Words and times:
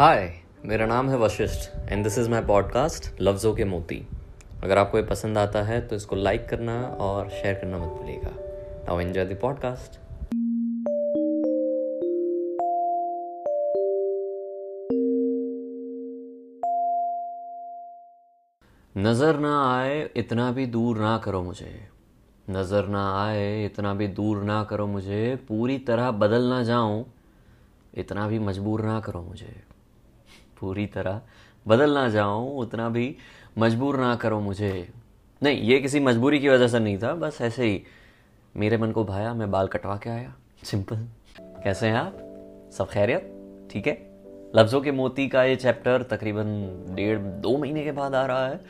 हाय 0.00 0.28
मेरा 0.64 0.86
नाम 0.86 1.08
है 1.10 1.16
Vashishtha 1.18 1.70
and 1.88 2.02
this 2.04 2.18
is 2.18 2.28
my 2.30 2.40
podcast 2.40 3.20
लफ्ज़ों 3.20 3.52
के 3.54 3.64
मोती। 3.64 3.96
अगर 4.62 4.78
आपको 4.78 4.98
ये 4.98 5.04
पसंद 5.04 5.38
आता 5.38 5.62
है 5.62 5.80
तो 5.80 5.96
इसको 5.96 6.16
लाइक 6.16 6.48
करना 6.48 6.76
और 7.00 7.30
शेयर 7.30 7.54
करना 7.54 7.78
मत 7.78 7.88
भूलिएगा। 7.88 8.30
नाउ 8.86 9.00
एंजॉय 9.00 9.24
द 9.24 9.38
पॉडकास्ट 9.42 9.98
नज़र 18.96 19.38
ना 19.38 19.74
आए, 19.74 20.10
इतना 20.16 20.50
भी 20.52 20.66
दूर 20.66 20.98
ना 20.98 21.18
करो 21.18 21.42
मुझे। 21.42 21.88
नज़र 22.50 22.86
ना 22.86 23.24
आए, 23.24 23.64
इतना 23.64 23.94
भी 23.94 24.08
दूर 24.08 24.42
ना 24.42 24.64
करो 24.64 24.86
मुझे। 24.86 25.36
पूरी 25.48 25.78
तरह 25.78 26.10
बदल 26.10 26.42
ना 26.42 26.62
जाऊँ, 26.62 27.04
इतना 27.94 28.28
भी 28.28 28.38
मजबूर 28.38 28.84
ना 28.84 29.00
करो 29.00 29.22
मुझे। 29.22 29.67
पूरी 30.60 30.86
तरह 30.86 31.20
बदल 31.68 31.90
ना 31.90 32.08
जाऊँ, 32.08 32.58
उतना 32.58 32.88
भी 32.88 33.16
मजबूर 33.58 34.00
ना 34.00 34.16
करो 34.16 34.40
मुझे। 34.40 34.90
नहीं, 35.42 35.60
ये 35.60 35.80
किसी 35.80 36.00
मजबूरी 36.00 36.38
की 36.38 36.48
वजह 36.48 36.68
से 36.68 36.78
नहीं 36.78 36.98
था, 36.98 37.14
बस 37.14 37.38
ऐसे 37.40 37.64
ही 37.64 37.82
मेरे 38.56 38.76
मन 38.76 38.90
को 38.90 39.04
भाया, 39.04 39.34
मैं 39.34 39.50
बाल 39.50 39.66
कटवा 39.66 39.96
के 39.96 40.10
आया। 40.10 40.34
सिंपल 40.64 40.96
कैसे 41.40 41.86
हैं 41.86 41.94
आप? 41.94 42.18
सब 42.72 42.88
खैरियत? 42.88 43.34
ठीक 43.72 43.86
है? 43.86 44.08
लफ्ज़ों 44.56 44.80
के 44.80 44.92
मोती 44.92 45.28
का 45.28 45.44
ये 45.44 45.56
चैप्टर 45.56 46.02
तकरीबन 46.02 46.82
डेढ़, 46.90 47.18
दो 47.18 47.56
महीने 47.56 47.84
के 47.84 47.92
बाद 47.92 48.14
आ 48.14 48.26
रहा 48.26 48.46
है, 48.46 48.60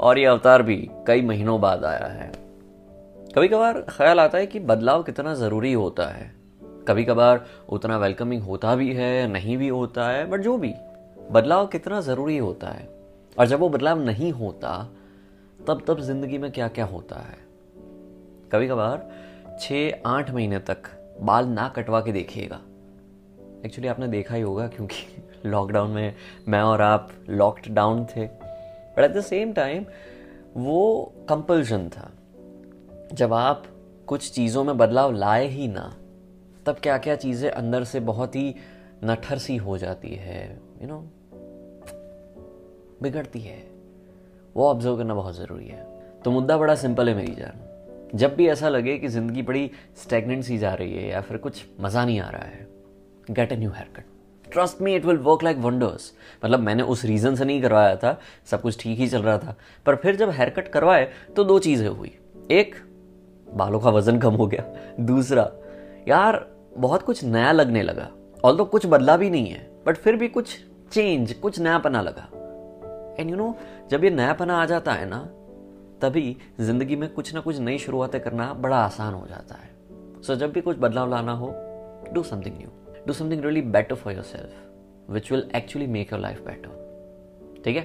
और 0.00 0.18
ये 0.18 0.24
अवतार 0.24 0.62
भी 0.62 0.90
कई 1.06 1.22
महीनों 1.22 1.60
बाद 1.60 1.84
आया 1.84 2.06
है। 2.06 2.32
कभी 3.34 3.48
कभार 3.48 3.80
ख्याल 3.80 4.20
आता 4.20 4.38
है 4.38 4.46
कि 4.46 4.60
बदलाव 4.60 5.02
कितना 5.02 5.34
ज़रूरी 5.34 5.72
होता 5.72 6.06
है। 6.06 6.34
कभी 6.62 7.04
कभार 7.04 7.46
उतना 7.68 7.98
वेलकमिंग 7.98 8.42
होता 8.42 8.74
भी 8.74 8.92
है, 8.92 9.28
नहीं 9.28 9.56
भी 9.56 9.68
होता 9.68 10.08
है 10.08 10.26
बट 10.26 10.40
जो 10.40 10.58
भी। 10.58 10.74
बदलाव 11.30 11.66
कितना 11.66 12.00
ज़रूरी 12.00 12.38
होता 12.38 12.68
है? 12.68 12.88
और 13.38 13.46
जब 13.46 13.60
वो 13.60 13.68
बदलाव 13.68 14.00
नहीं 14.00 14.32
होता 14.32 14.92
तब 15.66 15.84
तब 15.88 16.00
ज़िंदगी 16.00 16.38
में 16.38 16.52
क्या 16.52 16.68
क्या 16.68 16.84
होता 16.84 17.16
है? 17.16 17.38
कभी 18.52 18.68
कभार 18.68 19.10
छः 19.60 20.02
आठ 20.06 20.30
महीने 20.30 20.58
तक 20.58 20.82
बाल 21.20 21.46
ना 21.46 21.68
कटवा 21.68 22.00
के 22.00 22.12
देखिएगा। 22.12 22.60
एक्चुअली 23.66 23.88
आपने 23.88 24.08
देखा 24.08 24.34
ही 24.34 24.42
होगा 24.42 24.68
क्योंकि 24.68 25.22
लॉकडाउन 25.48 25.90
में 25.90 26.14
मैं 26.48 26.60
और 26.60 26.82
आप 26.82 27.10
लॉक्ड 27.28 27.68
डाउन 27.68 28.04
थे। 28.04 28.26
But 28.26 28.98
at 28.98 29.10
the 29.10 29.20
same 29.20 29.52
time 29.52 29.86
वो 30.56 31.12
कंपल्शन 31.28 31.88
था। 31.88 32.10
जब 33.12 33.32
आप 33.32 33.64
कुछ 34.06 34.32
चीज़ों 34.32 34.64
में 34.64 34.78
बदलाव 34.78 35.12
लाए 35.12 35.46
ही 35.46 35.68
ना 35.68 35.96
तब 36.66 36.76
क्या 36.82 36.98
क्या 36.98 37.16
चीज़ें 37.16 37.50
अंदर 37.50 37.84
से 37.84 38.00
बहुत 38.00 38.36
ही 38.36 38.54
नठर 39.04 39.38
सी 39.38 39.56
हो 39.56 39.78
जाती 39.78 40.08
है 40.08 40.56
यू 40.56 40.80
you 40.80 40.88
नो 40.88 41.00
know, 41.00 41.06
बिगड़ती 43.02 43.40
है। 43.40 43.58
वो 44.56 44.68
ऑब्ज़र्व 44.68 44.96
करना 44.96 45.14
बहुत 45.14 45.36
ज़रूरी 45.36 45.66
है। 45.66 45.84
तो 46.24 46.30
मुद्दा 46.30 46.56
बड़ा 46.58 46.74
सिंपल 46.74 47.08
है 47.08 47.14
मेरी 47.14 47.34
जान। 47.34 47.62
जब 48.14 48.34
भी 48.36 48.46
ऐसा 48.48 48.68
लगे 48.68 48.96
कि 48.98 49.08
ज़िंदगी 49.08 49.42
बड़ी 49.42 49.70
स्टेगनेंट 50.02 50.44
सी 50.44 50.58
जा 50.58 50.72
रही 50.74 50.94
है 50.94 51.08
या 51.08 51.20
फिर 51.20 51.36
कुछ 51.36 51.64
मज़ा 51.80 52.04
नहीं 52.04 52.20
आ 52.20 52.28
रहा 52.30 52.44
है 52.44 52.66
get 53.30 53.52
a 53.52 53.56
new 53.56 53.70
haircut 53.96 54.52
trust 54.52 54.82
me 54.82 54.94
it 54.94 55.04
will 55.04 55.16
work 55.18 55.42
like 55.42 55.56
wonders 55.58 56.12
मतलब 56.44 56.60
मैंने 56.60 56.82
उस 56.82 57.04
रीज़न 57.04 57.34
से 57.34 57.44
नहीं 57.44 57.62
करवाया 57.62 57.96
था, 57.96 58.18
सब 58.46 58.62
कुछ 58.62 58.78
ठीक 58.80 58.98
ही 58.98 59.08
चल 59.08 59.22
रहा 59.22 59.38
था। 59.38 59.56
पर 59.86 59.96
फिर 59.96 60.16
जब 60.16 60.30
हेयर 60.30 60.50
कट 60.50 60.68
करवाए 60.68 61.08
तो 61.36 61.44
दो 61.44 61.58
चीज़ें 61.58 61.88
हुई। 61.88 62.12
एक, 62.50 62.74
बालों 63.46 63.80
का 63.80 63.90
वज़न 63.90 64.18
कम 64.18 64.34
हो 64.34 64.46
गया। 64.46 64.64
दूसरा, 65.00 65.50
यार, 66.08 66.46
बहुत 66.76 67.02
कुछ 67.02 67.24
नया 67.24 67.52
लगने 67.52 67.82
लगा। 67.82 68.08
ऑल 68.44 68.64
कुछ 68.64 68.86
बदला 68.86 69.16
भी 69.16 69.30
नहीं 69.30 69.50
है 69.50 69.68
बट 69.86 69.96
फिर 69.96 70.16
भी 70.16 70.28
कुछ 70.28 70.56
चेंज 70.92 71.32
कुछ 71.32 71.58
नयापना 71.58 72.02
लगा। 72.02 72.28
एंड 73.18 73.30
यू 73.30 73.36
नो 73.36 73.54
जब 73.90 74.04
ये 74.04 74.10
नयापना 74.10 74.56
आ 74.56 74.64
जाता 74.66 74.92
है 74.92 75.06
ना 75.08 75.18
तभी 76.02 76.36
ज़िंदगी 76.60 76.96
में 76.96 77.08
कुछ 77.08 77.34
ना 77.34 77.40
कुछ 77.40 77.58
नई 77.58 77.78
शुरुआतें 77.78 78.20
करना 78.20 78.52
बड़ा 78.54 78.76
आसान 78.76 79.14
हो 79.14 79.26
जाता 79.26 79.54
है। 79.54 79.70
सो 80.22 80.32
so, 80.32 80.38
जब 80.40 80.52
भी 80.52 80.60
कुछ 80.60 80.76
बदलाव 80.78 81.10
लाना 81.10 81.32
हो 81.32 81.54
do 82.12 82.22
something 82.22 82.56
new 82.58 82.70
do 83.06 83.12
something 83.12 83.44
really 83.44 83.62
better 83.62 83.94
for 83.94 84.12
yourself 84.24 85.10
which 85.10 85.30
will 85.32 85.48
actually 85.56 85.86
make 85.86 86.12
your 86.12 86.20
life 86.20 86.44
better 86.46 87.62
ठीक 87.64 87.76
है? 87.76 87.82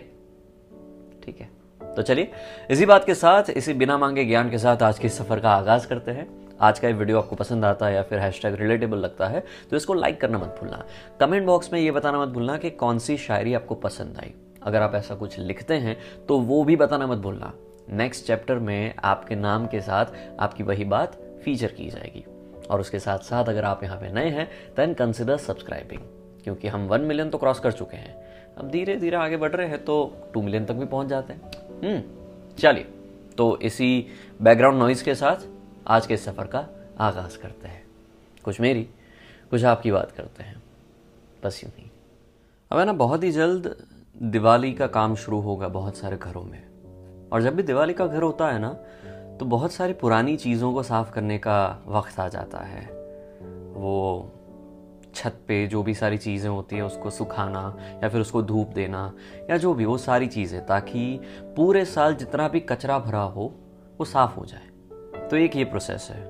ठीक 1.26 1.42
है। 1.42 1.50
तो 1.96 2.02
चलिए 2.02 2.32
इसी 2.72 2.86
बात 2.86 3.06
के 3.06 3.14
साथ 3.16 3.50
इसी 3.50 3.74
बिना 3.74 3.98
मांगे 3.98 4.26
ज्ञान 4.26 4.50
के 4.50 4.58
साथ 4.58 4.84
आज 4.84 5.00
के 5.00 5.10
सफ़र 5.10 5.40
का 5.40 5.52
आगाज़ 5.52 5.88
करते 5.88 6.12
हैं। 6.12 6.28
आज 6.62 6.80
का 6.80 6.88
ये 6.88 6.94
वीडियो 6.94 7.18
आपको 7.20 7.36
पसंद 7.36 7.66
आता 7.66 7.86
है 7.86 7.94
या 7.96 8.02
फिर 8.04 8.20
हैशटैग 8.20 8.56
रिलेटेबल 8.56 8.98
लगता 8.98 9.28
है 9.28 9.44
तो 9.70 9.78
इसको 9.78 9.94
लाइक 9.94 10.22
करना 10.22 10.38
मत 10.38 10.56
भूलना। 10.60 10.84
कमेंट 11.20 11.46
बॉक्स 11.46 11.74
में 11.74 11.80
ये 11.80 11.92
बताना 11.92 12.22
मत 12.22 12.30
भूलना 12.30 12.58
कि 12.58 12.70
कौन 12.70 13.00
सी 13.00 13.18
शायरी 13.18 13.54
आपको 13.54 13.76
पसंद 13.78 14.18
आई। 14.18 14.34
अगर 14.64 14.82
आप 14.82 14.96
ऐसा 14.96 15.16
कुछ 15.16 15.38
लिखते 15.40 15.74
हैं 15.74 15.98
तो 16.28 16.40
वो 16.40 16.64
भी 16.64 16.76
बताना 16.76 17.08
मत 17.08 17.18
भूलना। 17.18 17.54
नेक्स्ट 17.90 18.26
चैप्टर 18.26 18.60
में 18.60 18.94
आपके 19.04 19.36
नाम 19.36 19.66
के 19.68 19.82
साथ 19.82 20.06
आपकी 20.40 20.64
वही 20.64 20.86
बात 20.86 21.16
फीचर 21.44 21.68
की 21.68 21.90
जाएगी। 21.90 22.24
और 22.70 22.80
उसके 22.80 23.00
साथ 23.00 23.20
साथ 23.20 23.46
अगर 23.46 23.66
आप 23.66 23.84
यहाँ 23.84 23.98
पे 23.98 24.12
नए 24.14 24.30
हैं 24.30 24.48
देन 24.78 24.94
कंसिडर 24.94 25.38
सब्सक्राइबिंग 25.38 26.02
क्योंकि 26.44 26.68
हम 26.68 26.88
वन 26.88 27.02
मिलियन 27.02 27.30
तो 27.30 27.38
क्रॉस 27.38 27.60
कर 27.60 27.72
चुके 27.72 27.98
हैं। 27.98 28.16
अब 28.58 28.70
धीरे 28.70 28.96
धीरे 28.96 29.18
आगे 29.18 29.38
बढ़ 29.38 29.52
रहे 29.52 29.68
हैं 29.68 29.84
तो 29.86 29.96
टू 30.34 30.42
मिलियन 30.42 30.66
तक 30.66 30.74
भी 30.74 30.86
पहुँच 30.86 31.08
जाते 31.08 31.34
हैं। 31.34 31.52
हम्म, 31.84 32.02
चलिए 32.58 32.88
तो 33.38 33.58
इसी 33.58 34.08
बैकग्राउंड 34.42 34.80
नॉइज़ 34.80 35.04
के 35.04 35.16
साथ 35.16 35.48
आज 35.88 36.08
के 36.08 36.18
सफ़र 36.18 36.48
का 36.48 36.68
आगाज़ 37.00 37.38
करते 37.38 37.68
हैं। 37.68 37.84
कुछ 38.44 38.60
मेरी 38.62 38.84
कुछ 39.50 39.64
आपकी 39.64 39.92
बात 39.92 40.12
करते 40.12 40.44
हैं। 40.44 40.62
बस 41.44 41.64
यूँ 41.64 41.72
ही। 41.78 41.90
अब 42.72 42.80
है 42.80 42.86
ना 42.86 42.94
बहुत 42.94 43.24
ही 43.24 43.32
जल्द 43.32 43.76
दिवाली 44.16 44.72
का 44.72 44.88
काम 44.88 45.16
शुरू 45.16 45.40
होगा 45.42 45.68
बहुत 45.68 45.96
सारे 45.98 46.18
घरों 46.18 46.44
में। 46.44 47.30
और 47.30 47.42
जब 47.42 47.56
भी 47.56 47.64
दिवाली 47.64 47.94
का 47.94 48.06
घर 48.08 48.22
होता 48.22 48.48
है 48.48 48.60
ना 48.60 48.70
तो 49.40 49.46
बहुत 49.46 49.72
सारी 49.72 49.94
पुरानी 49.94 50.36
चीज़ों 50.38 50.72
को 50.74 50.84
साफ़ 50.84 51.12
करने 51.12 51.38
का 51.38 51.84
वक्त 51.88 52.20
आ 52.20 52.28
जाता 52.28 52.60
है। 52.60 52.84
वो 53.74 54.32
छत 55.16 55.40
पे 55.48 55.66
जो 55.68 55.84
भी 55.84 55.94
सारी 55.94 56.18
चीज़ें 56.18 56.50
होती 56.50 56.76
है, 56.76 56.82
उसको 56.82 57.10
सुखाना 57.10 57.78
या 58.04 58.10
फिर 58.10 58.22
उसको 58.22 58.42
धूप 58.42 58.68
देना 58.68 59.14
या 59.50 59.58
जो 59.58 59.74
भी, 59.74 59.86
वो 59.86 59.98
सारी 59.98 60.28
चीज़ें, 60.28 60.66
ताकि 60.66 61.20
पूरे 61.56 61.86
साल 61.86 62.16
जितना 62.16 62.48
भी 62.48 62.60
कचरा 62.60 63.00
भरा 63.00 63.22
हो, 63.22 63.54
वो 64.00 64.06
साफ़ 64.06 64.36
हो 64.36 64.46
जाए। 64.46 65.28
तो 65.30 65.38
एक 65.38 65.56
ये 65.56 65.64
प्रोसेस 65.66 66.08
है। 66.12 66.24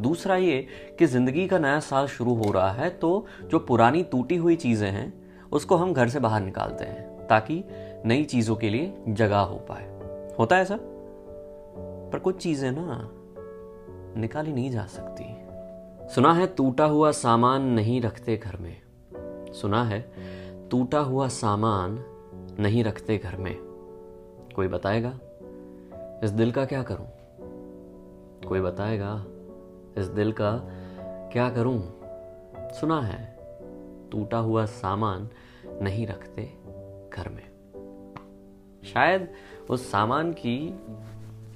दूसरा 0.00 0.36
ये 0.36 0.66
कि 0.98 1.06
ज़िंदगी 1.06 1.46
का 1.46 1.58
नया 1.58 1.80
साल 1.82 2.06
शुरू 2.06 2.34
हो 2.34 2.52
रहा 2.52 2.70
है 2.72 2.90
तो 2.90 3.26
जो 3.44 3.58
पुरानी 3.58 4.02
टूटी 4.02 4.36
हुई 4.36 4.56
चीज़ें 4.56 4.90
हैं 4.90 5.12
उसको 5.52 5.76
हम 5.76 5.92
घर 5.92 6.08
से 6.08 6.20
बाहर 6.20 6.40
निकालते 6.40 6.84
हैं, 6.84 7.26
ताकि 7.26 7.64
नई 8.04 8.24
चीज़ों 8.24 8.56
के 8.56 8.70
लिए 8.70 8.94
जगह 9.08 9.38
हो 9.38 9.56
पाए। 9.56 9.98
होता 10.38 10.56
है 10.56 10.62
ऐसा? 10.62 10.78
पर 12.12 12.18
कुछ 12.18 12.36
चीज़ें 12.36 12.70
ना 12.72 13.10
निकाली 14.20 14.52
नहीं 14.52 14.70
जा 14.70 14.86
सकती। 14.86 15.24
सुना 16.14 16.32
है 16.32 16.46
टूटा 16.46 16.84
हुआ 16.84 17.10
सामान 17.10 17.62
नहीं 17.62 18.00
रखते 18.00 18.36
घर 18.36 18.56
में। 18.56 18.82
सुना 19.52 19.84
है 19.84 20.12
टूटा 20.70 20.98
हुआ 20.98 21.28
सामान 21.28 22.04
नहीं 22.60 22.84
रखते 22.84 23.18
घर 23.18 23.36
में। 23.36 23.56
कोई 24.56 24.68
बताएगा, 24.68 25.18
इस 26.24 26.30
दिल 26.30 26.52
का 26.52 26.64
क्या 26.64 26.82
करूँ? 26.82 27.08
कोई 28.48 28.60
बताएगा, 28.60 29.24
इस 29.98 30.06
दिल 30.06 30.32
का 30.32 30.52
क्या 31.32 31.50
करूँ? 31.50 32.00
सुना 32.80 33.00
है 33.00 33.37
टूटा 34.10 34.38
हुआ 34.38 34.64
सामान 34.66 35.28
नहीं 35.82 36.06
रखते 36.06 36.42
घर 37.12 37.28
में। 37.28 37.46
शायद 38.84 39.28
उस 39.70 39.90
सामान 39.90 40.32
की 40.32 40.58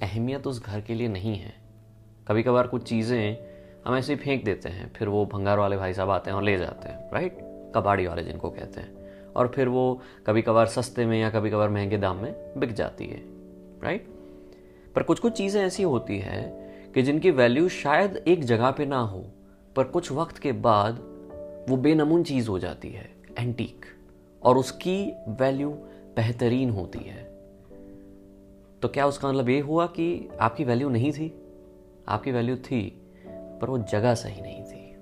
अहमियत 0.01 0.47
उस 0.47 0.63
घर 0.63 0.81
के 0.81 0.93
लिए 0.93 1.07
नहीं 1.07 1.35
है। 1.35 1.53
कभी 2.27 2.43
कभार 2.43 2.67
कुछ 2.67 2.83
चीज़ें 2.83 3.37
हम 3.85 3.95
ऐसे 3.95 4.13
ही 4.13 4.19
फेंक 4.19 4.43
देते 4.45 4.69
हैं, 4.69 4.91
फिर 4.93 5.09
वो 5.09 5.25
भंगार 5.25 5.59
वाले 5.59 5.77
भाई 5.77 5.93
साहब 5.93 6.09
आते 6.09 6.29
हैं 6.29 6.37
और 6.37 6.43
ले 6.43 6.57
जाते 6.57 6.89
हैं 6.89 7.11
राइट 7.13 7.37
कबाड़ी 7.75 8.07
वाले 8.07 8.23
जिनको 8.23 8.49
कहते 8.49 8.81
हैं। 8.81 9.31
और 9.33 9.47
फिर 9.47 9.67
वो 9.67 10.01
कभी 10.27 10.41
कभार 10.41 10.67
सस्ते 10.67 11.05
में 11.05 11.19
या 11.21 11.29
कभी 11.29 11.49
कभार 11.49 11.69
महँगे 11.69 11.97
दाम 11.97 12.17
में 12.17 12.53
बिक 12.57 12.73
जाती 12.73 13.05
है 13.05 13.21
राइट 13.83 14.07
पर 14.95 15.03
कुछ 15.03 15.19
कुछ 15.19 15.33
चीज़ें 15.33 15.61
ऐसी 15.61 15.83
होती 15.83 16.17
है 16.19 16.41
कि 16.95 17.01
जिनकी 17.01 17.31
वैल्यू 17.31 17.69
शायद 17.69 18.15
एक 18.27 18.43
जगह 18.43 18.71
पे 18.71 18.85
ना 18.85 18.99
हो, 18.99 19.25
पर 19.75 19.83
कुछ 19.83 20.11
वक्त 20.11 20.37
के 20.37 20.51
बाद 20.51 20.99
वो 21.69 21.77
बेनमून 21.77 22.23
चीज़ 22.23 22.49
हो 22.49 22.59
जाती 22.59 22.89
है 22.89 23.15
एंटीक 23.39 23.85
और 24.43 24.57
उसकी 24.57 25.11
वैल्यू 25.27 25.69
बेहतरीन 26.15 26.69
होती 26.69 26.99
है। 26.99 27.23
तो 28.81 28.87
क्या 28.87 29.07
उसका 29.07 29.29
मतलब 29.29 29.49
ये 29.49 29.59
हुआ 29.59 29.87
कि 29.87 30.29
आपकी 30.41 30.63
वैल्यू 30.63 30.89
नहीं 30.89 31.11
थी? 31.11 31.39
आपकी 32.07 32.31
वैल्यू 32.31 32.55
थी, 32.55 33.01
पर 33.27 33.69
वो 33.69 33.77
जगह 33.77 34.15
सही 34.15 34.41
नहीं 34.41 34.63
थी। 34.63 34.95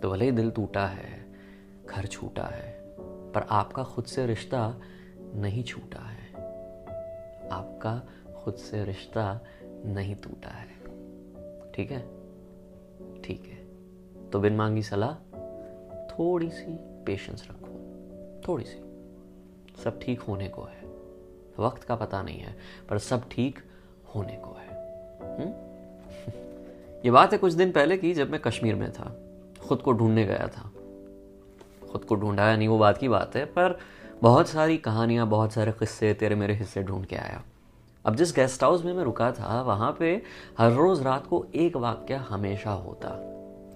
तो 0.00 0.10
भले 0.10 0.24
ही 0.24 0.30
दिल 0.30 0.50
टूटा 0.50 0.86
है, 0.86 1.26
घर 1.86 2.06
छूटा 2.06 2.42
है, 2.42 2.96
पर 3.32 3.46
आपका 3.50 3.84
खुद 3.84 4.04
से 4.04 4.26
रिश्ता 4.26 4.80
नहीं 5.34 5.64
छूटा 5.64 6.00
है। 6.00 6.34
आपका 7.48 8.08
खुद 8.34 8.54
से 8.54 8.84
रिश्ता 8.84 9.40
नहीं 9.84 10.14
टूटा 10.14 10.50
है। 10.50 10.68
ठीक 11.72 11.90
है? 11.90 12.00
ठीक 13.22 13.42
है। 13.46 13.64
तो 14.30 14.40
बिन 14.40 14.56
मांगी 14.56 14.82
सलाह। 14.82 15.33
थोड़ी 16.18 16.50
सी 16.50 16.78
पेशेंस 16.80 17.48
रखो। 17.50 17.70
थोड़ी 18.48 18.64
सी 18.64 18.84
सब 19.84 20.00
ठीक 20.00 20.20
होने 20.20 20.48
को 20.48 20.62
है। 20.62 20.84
वक्त 21.58 21.84
का 21.84 21.96
पता 21.96 22.22
नहीं 22.22 22.38
है, 22.38 22.56
पर 22.88 22.98
सब 22.98 23.28
ठीक 23.30 23.58
होने 24.14 24.32
को 24.32 24.56
है। 24.60 24.74
हुँ? 25.38 25.52
ये 27.04 27.10
बात 27.10 27.32
है 27.32 27.38
कुछ 27.38 27.52
दिन 27.52 27.72
पहले 27.72 27.96
की 27.96 28.14
जब 28.14 28.30
मैं 28.30 28.40
कश्मीर 28.40 28.74
में 28.74 28.92
था। 28.92 29.16
खुद 29.68 29.78
को 29.78 29.92
ढूँढने 29.92 30.26
गया 30.26 30.48
था। 30.48 30.72
खुद 31.92 32.04
को 32.04 32.14
ढूंढा 32.14 32.50
या 32.50 32.56
नहीं, 32.56 32.68
वो 32.68 32.78
बात 32.78 32.98
की 32.98 33.08
बात 33.08 33.36
है, 33.36 33.44
पर 33.44 33.78
बहुत 34.22 34.48
सारी 34.48 34.76
कहानियाँ, 34.76 35.26
बहुत 35.26 35.52
सारे 35.52 35.72
किस्से 35.72 36.14
तेरे 36.14 36.34
मेरे 36.34 36.54
हिस्से 36.54 36.82
ढूंढ 36.82 37.04
के 37.04 37.16
आया। 37.16 37.42
अब 38.06 38.16
जिस 38.16 38.34
गेस्ट 38.34 38.62
हाउस 38.62 38.84
में 38.84 38.92
मैं 38.92 39.04
रुका 39.04 39.32
था, 39.32 39.62
वहाँ 39.62 39.96
पे 39.98 40.22
हर 40.58 40.72
रोज़ 40.72 41.02
रात 41.02 41.26
को 41.26 41.46
एक 41.54 41.76
वाक्य 41.76 42.14
हमेशा 42.14 42.70
होता। 42.70 43.30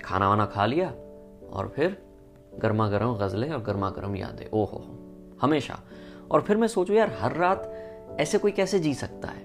खाना 0.04 0.28
वाना 0.28 0.46
खा 0.46 0.66
लिया 0.66 0.88
और 1.52 1.72
फिर 1.76 2.07
गर्मा 2.58 2.88
गर्म 2.88 3.14
गज़लें 3.14 3.50
और 3.50 3.62
गर्मा 3.62 3.90
गर्म 3.90 4.16
यादें। 4.16 4.46
ओहो 4.52 4.84
हमेशा। 5.42 5.80
और 6.30 6.40
फिर 6.40 6.56
मैं 6.56 6.68
सोचूं, 6.68 6.96
यार, 6.96 7.16
हर 7.20 7.36
रात 7.36 7.74
ऐसे 8.20 8.38
कोई 8.38 8.50
कैसे 8.50 8.78
जी 8.78 8.94
सकता 8.94 9.28
है? 9.28 9.42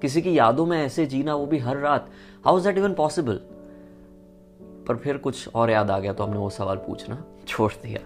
किसी 0.00 0.22
की 0.22 0.38
यादों 0.38 0.66
में 0.66 0.86
ऐसे 0.86 1.06
जीना 1.06 1.34
वो 1.34 1.46
भी 1.46 1.58
हर 1.58 1.76
रात। 1.76 2.08
How 2.44 2.58
is 2.58 2.64
that 2.64 2.78
even 2.78 2.94
possible 2.94 3.40
पर 4.88 4.96
फिर 4.96 5.16
कुछ 5.16 5.48
और 5.54 5.70
याद 5.70 5.90
आ 5.90 5.98
गया 5.98 6.12
तो 6.12 6.24
हमने 6.24 6.38
वो 6.38 6.50
सवाल 6.50 6.76
पूछना 6.76 7.24
छोड़ 7.48 7.72
दिया। 7.72 8.00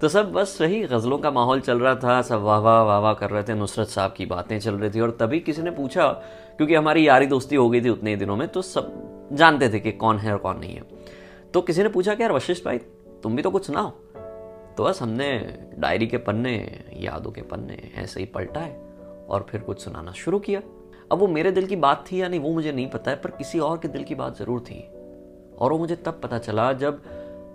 तो 0.00 0.08
सब 0.08 0.32
बस 0.32 0.58
वही 0.60 0.82
गज़लों 0.82 1.18
का 1.18 1.30
माहौल 1.30 1.60
चल 1.60 1.80
रहा 1.80 1.94
था, 1.94 2.22
सब 2.22 2.42
वाह 2.42 2.58
वाह 2.58 2.82
वाह 2.82 2.98
वाह 2.98 3.14
कर 3.14 3.30
रहे 3.30 3.42
थे, 3.42 3.54
नुसरत 3.54 3.88
साहब 3.88 4.12
की 4.12 4.26
बातें 4.26 4.60
चल 4.60 4.74
रही 4.74 4.90
थी 4.90 5.00
और 5.00 5.10
तभी 5.10 5.40
किसी 5.40 5.62
ने 5.62 5.70
पूछा, 5.70 6.08
क्योंकि 6.56 6.74
हमारी 6.74 7.08
यारी 7.08 7.26
दोस्ती 7.26 7.56
हो 7.56 7.70
गई 7.70 7.80
थी 7.80 7.88
उतने 7.88 8.10
ही 8.10 8.16
दिनों 8.16 8.36
में 8.36 8.48
तो 8.48 8.62
सब 8.62 8.92
जानते 9.32 9.68
थे 9.68 9.80
कि 9.80 9.92
कौन 9.92 10.18
है 10.18 10.32
और 10.32 10.38
कौन 10.38 10.58
नहीं 10.58 10.74
है। 10.74 10.82
तो 11.54 11.60
किसी 11.60 11.82
ने 11.82 11.88
पूछा 11.88 12.14
कि 12.14 12.22
यार, 12.22 12.32
वशिष्ठ 12.32 12.64
भाई 12.64 12.78
तुम 13.22 13.36
भी 13.36 13.42
तो 13.42 13.50
कुछ 13.50 13.66
सुनाओ। 13.66 13.90
तो 14.76 14.84
बस 14.84 15.02
हमने 15.02 15.58
डायरी 15.78 16.06
के 16.06 16.18
पन्ने, 16.18 16.84
यादों 16.96 17.30
के 17.30 17.42
पन्ने 17.42 17.92
ऐसे 17.94 18.20
ही 18.20 18.26
पलटाए 18.26 18.76
और 19.28 19.46
फिर 19.50 19.60
कुछ 19.60 19.80
सुनाना 19.80 20.12
शुरू 20.12 20.38
किया। 20.38 20.62
अब 21.12 21.18
वो 21.18 21.26
मेरे 21.26 21.52
दिल 21.52 21.66
की 21.66 21.76
बात 21.76 22.04
थी 22.12 22.22
या 22.22 22.28
नहीं, 22.28 22.40
वो 22.40 22.52
मुझे 22.52 22.72
नहीं 22.72 22.86
पता 22.90 23.10
है, 23.10 23.16
पर 23.16 23.30
किसी 23.30 23.58
और 23.58 23.78
के 23.78 23.88
दिल 23.88 24.04
की 24.04 24.14
बात 24.14 24.38
ज़रूर 24.38 24.60
थी। 24.60 24.80
और 25.58 25.72
वो 25.72 25.78
मुझे 25.78 25.96
तब 25.96 26.20
पता 26.22 26.38
चला 26.38 26.72
जब 26.72 27.02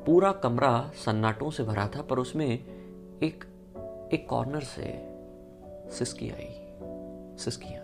पूरा 0.05 0.31
कमरा 0.31 0.91
सन्नाटों 1.05 1.49
से 1.51 1.63
भरा 1.63 1.87
था, 1.87 2.01
पर 2.01 2.19
उसमें 2.19 2.47
एक 2.47 3.43
एक 4.13 4.27
कॉर्नर 4.29 4.61
से 4.61 4.93
सिस्की 5.97 6.29
आई, 6.29 6.49
सिस्कियाँ। 7.37 7.82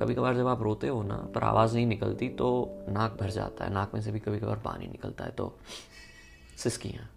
कभी 0.00 0.14
कभार 0.14 0.36
जब 0.36 0.46
आप 0.46 0.62
रोते 0.62 0.88
हो 0.88 1.02
ना, 1.02 1.16
पर 1.34 1.42
आवाज़ 1.42 1.74
नहीं 1.74 1.86
निकलती 1.86 2.28
तो 2.28 2.68
नाक 2.88 3.16
भर 3.20 3.30
जाता 3.30 3.64
है। 3.64 3.72
नाक 3.72 3.94
में 3.94 4.00
से 4.02 4.12
भी 4.12 4.20
कभी 4.20 4.38
कभार 4.38 4.58
पानी 4.58 4.86
निकलता 4.86 5.24
है 5.24 5.30
तो 5.30 5.52
सिस्कियाँ। 6.56 7.08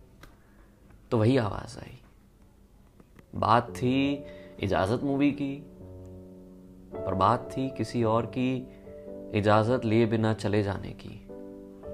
तो 1.12 1.18
वही 1.18 1.38
आवाज़ 1.38 1.78
आई। 1.80 1.98
बात 3.36 3.70
थी 3.70 4.26
इजाज़त 4.60 5.04
मूवी 5.04 5.32
की 5.32 5.56
पर 6.96 7.14
बात 7.14 7.50
थी 7.58 7.70
किसी 7.70 8.04
और 8.04 8.26
की 8.26 8.68
इजाज़त 9.34 9.86
लिए 9.86 10.06
बिना 10.06 10.34
चले 10.34 10.64
जाने 10.64 10.92
की, 10.92 11.28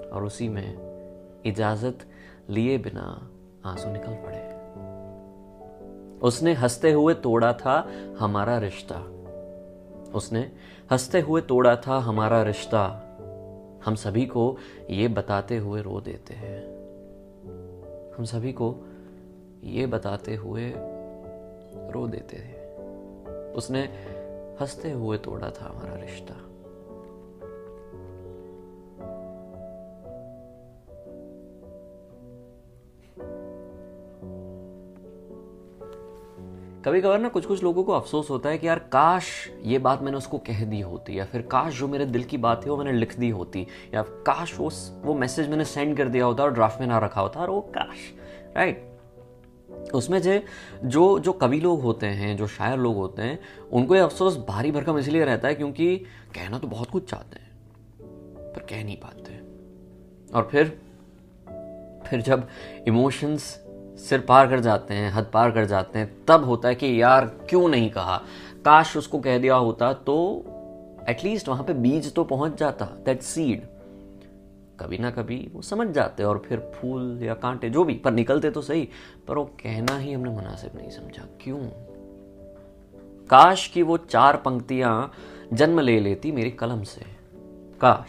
और 0.09 0.23
उसी 0.23 0.49
में 0.49 1.41
इजाज़त 1.45 2.07
लिए 2.49 2.77
बिना 2.77 3.31
आँसू 3.65 3.91
निकल 3.91 4.15
पड़े। 4.15 4.43
उसने 6.19 6.53
हँसते 6.53 6.91
हुए 6.91 7.13
तोड़ा 7.13 7.53
था 7.53 7.91
हमारा 8.19 8.57
रिश्ता। 8.57 9.14
उसने 10.13 10.51
हँसते 10.91 11.19
हुए 11.19 11.41
तोड़ा 11.41 11.75
था 11.75 11.97
हमारा 11.97 12.43
रिश्ता। 12.43 13.01
हम 13.85 13.95
सभी 13.95 14.25
को 14.25 14.57
ये 14.89 15.07
बताते 15.07 15.57
हुए 15.57 15.81
रो 15.81 16.01
देते 16.01 16.33
हैं। 16.33 16.63
हम 18.17 18.25
सभी 18.25 18.53
को 18.53 18.75
ये 19.63 19.85
बताते 19.85 20.35
हुए 20.35 20.73
रो 21.91 22.07
देते 22.07 22.37
हैं। 22.37 22.65
उसने 23.53 23.81
हँसते 24.61 24.91
हुए 24.91 25.17
तोड़ा 25.17 25.49
था 25.49 25.65
हमारा 25.65 25.95
रिश्ता। 25.95 26.54
कभी 36.85 37.01
कभार 37.01 37.19
ना 37.19 37.29
कुछ 37.29 37.45
कुछ 37.45 37.63
लोगों 37.63 37.83
को 37.83 37.91
अफसोस 37.91 38.29
होता 38.29 38.49
है 38.49 38.57
कि 38.57 38.67
यार, 38.67 38.79
काश 38.79 39.25
ये 39.63 39.79
बात 39.79 40.01
मैंने 40.01 40.17
उसको 40.17 40.37
कह 40.37 40.65
दी 40.65 40.81
होती 40.81 41.19
या 41.19 41.25
फिर 41.25 41.41
काश 41.41 41.79
जो 41.79 41.87
मेरे 41.87 42.05
दिल 42.05 42.23
की 42.23 42.37
बात 42.37 42.65
है 42.65 42.71
वो 42.71 42.77
मैंने 42.77 42.91
लिख 42.91 43.19
दी 43.19 43.29
होती 43.29 43.67
या 43.93 44.01
काश 44.01 44.59
वो 44.59 44.71
वो 45.01 45.13
मैसेज 45.13 45.49
मैंने 45.49 45.65
सेंड 45.65 45.97
कर 45.97 46.07
दिया 46.07 46.25
होता 46.25 46.43
और 46.43 46.53
ड्राफ्ट 46.53 46.79
में 46.79 46.87
ना 46.87 46.99
रखा 46.99 47.21
होता 47.21 47.39
और 47.39 47.49
वो 47.49 47.61
काश 47.61 47.97
राइट 48.57 48.91
उसमें 49.93 50.21
जे 50.21 50.43
जो 50.85 51.19
जो 51.19 51.33
कवि 51.33 51.59
लोग 51.59 51.81
होते 51.81 52.07
हैं, 52.07 52.37
जो 52.37 52.47
शायर 52.47 52.79
लोग 52.79 52.95
होते 52.95 53.21
हैं, 53.21 53.39
उनको 53.71 53.95
ये 53.95 54.01
अफसोस 54.01 54.38
भारी 54.38 54.71
भरकम 54.71 54.97
इसलिए 54.97 55.25
रहता 55.25 55.47
है 55.47 55.55
क्योंकि 55.55 55.97
कहना 56.35 56.59
तो 56.59 56.67
बहुत 56.67 56.89
कुछ 56.89 57.09
चाहते 57.09 57.39
हैं, 57.39 57.51
पर 58.53 58.61
कह 58.69 58.83
नहीं 58.83 58.97
पाते। 58.97 59.39
और 60.33 60.47
फिर 60.51 60.81
फिर 62.07 62.21
जब 62.21 62.47
इमोशंस 62.88 63.64
सिर 63.97 64.19
पार 64.19 64.47
कर 64.47 64.59
जाते 64.59 64.94
हैं, 64.94 65.12
हद 65.12 65.30
पार 65.33 65.51
कर 65.51 65.65
जाते 65.65 66.00
हैं, 66.00 66.25
तब 66.27 66.44
होता 66.44 66.69
है 66.69 66.75
कि 66.75 67.01
यार 67.01 67.25
क्यों 67.25 67.68
नहीं 67.68 67.89
कहा? 67.89 68.21
काश 68.65 68.97
उसको 68.97 69.19
कह 69.19 69.38
दिया 69.38 69.56
होता 69.56 69.94
तो 69.94 70.45
एटलीस्ट 71.09 71.50
वहाँ 71.50 71.63
पे 71.63 71.74
बीज 71.74 72.13
तो 72.13 72.24
पहुँच 72.24 72.57
जाता 72.57 72.86
दैट 72.86 73.21
सीड 73.21 73.62
कभी 74.80 74.97
ना 74.97 75.12
कभी 75.12 75.50
वो 75.53 75.62
समझ 75.62 75.88
जाते 75.88 76.24
और 76.24 76.38
फिर 76.38 76.59
फूल 76.75 77.19
या 77.24 77.33
कांटे 77.33 77.69
जो 77.69 77.83
भी, 77.83 77.94
पर 77.94 78.12
निकलते 78.12 78.50
तो 78.50 78.62
सही, 78.62 78.89
पर 79.27 79.38
वो 79.38 79.45
कहना 79.45 79.98
ही 79.98 80.13
हमने 80.13 80.30
मुनासिब 80.30 80.71
नहीं 80.75 80.89
समझा। 80.89 81.24
क्यों? 81.41 81.59
काश 83.30 83.68
की 83.68 83.81
वो 83.81 83.98
चार 83.98 84.38
पंक्तियाँ 84.38 85.12
जन्म 85.53 85.80
ले 85.80 86.00
लेती 86.00 86.31
मेरी 86.31 86.51
कलम 86.51 86.83
से। 86.83 87.01
काश। 87.81 88.07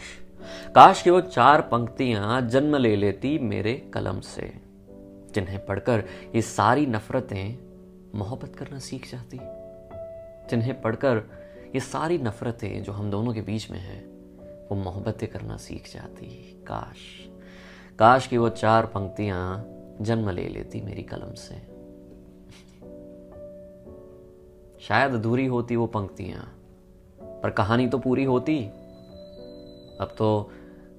काश 0.75 1.01
की 1.01 1.09
वो 1.09 1.21
चार 1.21 1.61
पंक्तियाँ 1.61 2.41
जन्म 2.41 2.75
ले 2.75 2.95
लेती 2.95 3.37
मेरे 3.37 3.73
कलम 3.93 4.19
से। 4.19 4.66
जिन्हें 5.35 5.65
पढ़कर 5.65 6.03
ये 6.35 6.41
सारी 6.41 6.85
नफ़रतें 6.85 7.57
मोहब्बत 8.15 8.55
करना 8.55 8.79
सीख 8.79 9.11
जाती 9.11 9.39
जिन्हें 10.49 10.81
पढ़कर 10.81 11.23
ये 11.75 11.79
सारी 11.79 12.17
नफ़रतें 12.17 12.83
जो 12.83 12.91
हम 12.91 13.09
दोनों 13.11 13.33
के 13.33 13.41
बीच 13.41 13.71
में 13.71 13.79
हैं, 13.79 14.03
वो 14.67 14.75
मोहब्बतें 14.75 15.29
करना 15.29 15.57
सीख 15.57 15.93
जाती 15.93 16.25
काश 16.67 16.97
काश 17.99 18.27
की 18.27 18.37
वो 18.37 18.49
चार 18.49 18.85
पंक्तियाँ 18.85 19.65
जन्म 20.01 20.29
ले 20.29 20.47
लेती 20.47 20.81
मेरी 20.81 21.03
कलम 21.03 21.33
से। 21.33 21.55
शायद 24.79 25.13
अधूरी 25.13 25.45
होती 25.45 25.75
वो 25.75 25.87
पंक्तियाँ, 25.87 26.41
पर 27.21 27.49
कहानी 27.49 27.87
तो 27.87 27.97
पूरी 27.97 28.23
होती। 28.23 28.59
अब 30.01 30.15
तो 30.17 30.51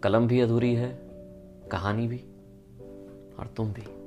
कलम 0.03 0.27
भी 0.27 0.41
अधूरी 0.41 0.75
है, 0.75 0.99
कहानी 1.73 2.09
भी, 2.09 2.19
और 3.39 3.55
तुम 3.57 3.73
भी। 3.73 3.98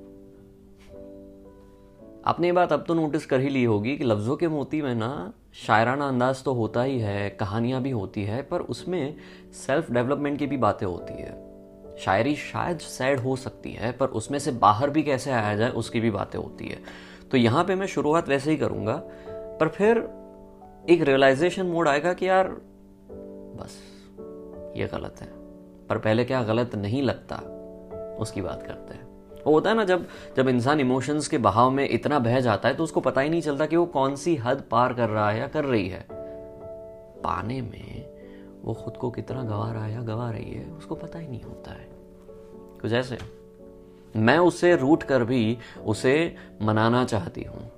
आपने 2.26 2.48
ये 2.48 2.54
बात 2.54 2.74
अब 2.74 2.84
तो 2.88 2.94
नोटिस 2.94 3.26
कर 3.26 3.40
ही 3.40 3.50
ली 3.50 3.64
होगी 3.64 3.98
कि 3.98 4.04
लफ्ज़ों 4.04 4.38
के 4.38 4.48
मोती 4.48 4.82
में 4.82 4.96
ना 4.96 5.34
शायराना 5.54 6.08
अंदाज 6.08 6.44
तो 6.44 6.54
होता 6.54 6.84
ही 6.84 7.00
है, 7.00 7.30
कहानियाँ 7.30 7.82
भी 7.82 7.90
होती 7.90 8.24
है, 8.24 8.42
पर 8.42 8.62
उसमें 8.62 9.16
सेल्फ 9.54 9.92
डेवलपमेंट 9.92 10.40
की 10.40 10.48
भी 10.48 10.58
बातें 10.58 10.88
होती 10.88 11.14
है। 11.14 11.52
शायरी 11.98 12.36
शायद 12.36 12.80
सैड 12.80 13.20
हो 13.20 13.36
सकती 13.36 13.72
है, 13.72 13.92
पर 13.92 14.08
उसमें 14.08 14.40
से 14.40 14.52
बाहर 14.52 14.90
भी 14.90 15.04
कैसे 15.04 15.32
आया 15.32 15.56
जाए, 15.56 15.70
उसकी 15.70 16.00
भी 16.00 16.12
बातें 16.12 16.40
होती 16.40 16.68
है। 16.68 16.80
तो 17.32 17.38
यहाँ 17.38 17.64
पे 17.64 17.76
मैं 17.76 17.88
शुरुआत 17.88 18.30
वैसे 18.30 18.52
ही 18.52 18.58
करूँगा, 18.58 19.04
पर 19.30 19.68
फिर 19.68 19.98
एक 20.90 21.02
रियलाइजेशन 21.02 21.66
मोड 21.66 21.88
आएगा 21.88 22.14
कि 22.14 22.28
यार, 22.28 22.48
बस, 23.60 23.78
ये 24.78 24.88
गलत 24.88 25.16
है। 25.22 25.28
पर 25.88 25.98
पहले 25.98 26.26
क्या 26.26 26.44
गलत 26.44 26.76
नहीं 26.76 27.04
लगता? 27.04 27.36
उसकी 28.20 28.42
बात 28.42 28.64
करते 28.64 28.94
हैं। 28.94 29.01
वो 29.46 29.54
होता 29.54 29.70
है 29.70 29.76
ना, 29.76 29.84
जब 29.84 30.08
जब 30.38 30.48
इंसान 30.48 30.80
इमोशंस 30.80 31.28
के 31.28 31.38
बहाव 31.38 31.72
में 31.72 31.90
इतना 31.90 32.20
बह 32.20 32.40
जाता 32.40 32.70
है 32.70 32.76
तो 32.76 32.84
उसको 32.84 33.02
पता 33.02 33.22
ही 33.22 33.30
नहीं 33.30 33.42
चलता 33.42 33.66
कि 33.66 33.76
वो 33.76 33.86
कौन 33.86 34.16
सी 34.16 34.36
हद 34.36 34.64
पार 34.72 34.94
कर 34.94 35.10
रहा 35.10 35.30
है 35.32 35.40
या 35.40 35.48
कर 35.48 35.66
रही 35.66 35.88
है। 35.90 36.06
पाने 37.24 37.62
में 37.62 38.10
वो 38.64 38.74
खुद 38.74 38.98
को 38.98 39.12
कितना 39.12 39.44
गवा 39.44 39.72
रहा 39.72 39.86
है 39.86 39.94
या 39.94 40.02
गवा 40.02 40.32
रही 40.32 40.52
है, 40.52 40.66
उसको 40.72 40.96
पता 40.96 41.20
ही 41.20 41.28
नहीं 41.28 41.42
होता 41.42 41.72
है। 41.72 41.88
कुछ 42.82 42.94
ऐसे। 42.94 43.18
मैं 44.16 44.38
उसे 44.38 44.76
रूट 44.76 45.04
कर 45.04 45.24
भी 45.24 45.58
उसे 45.86 46.36
मनाना 46.62 47.06
चाहती 47.06 47.44
हूँ। 47.44 47.72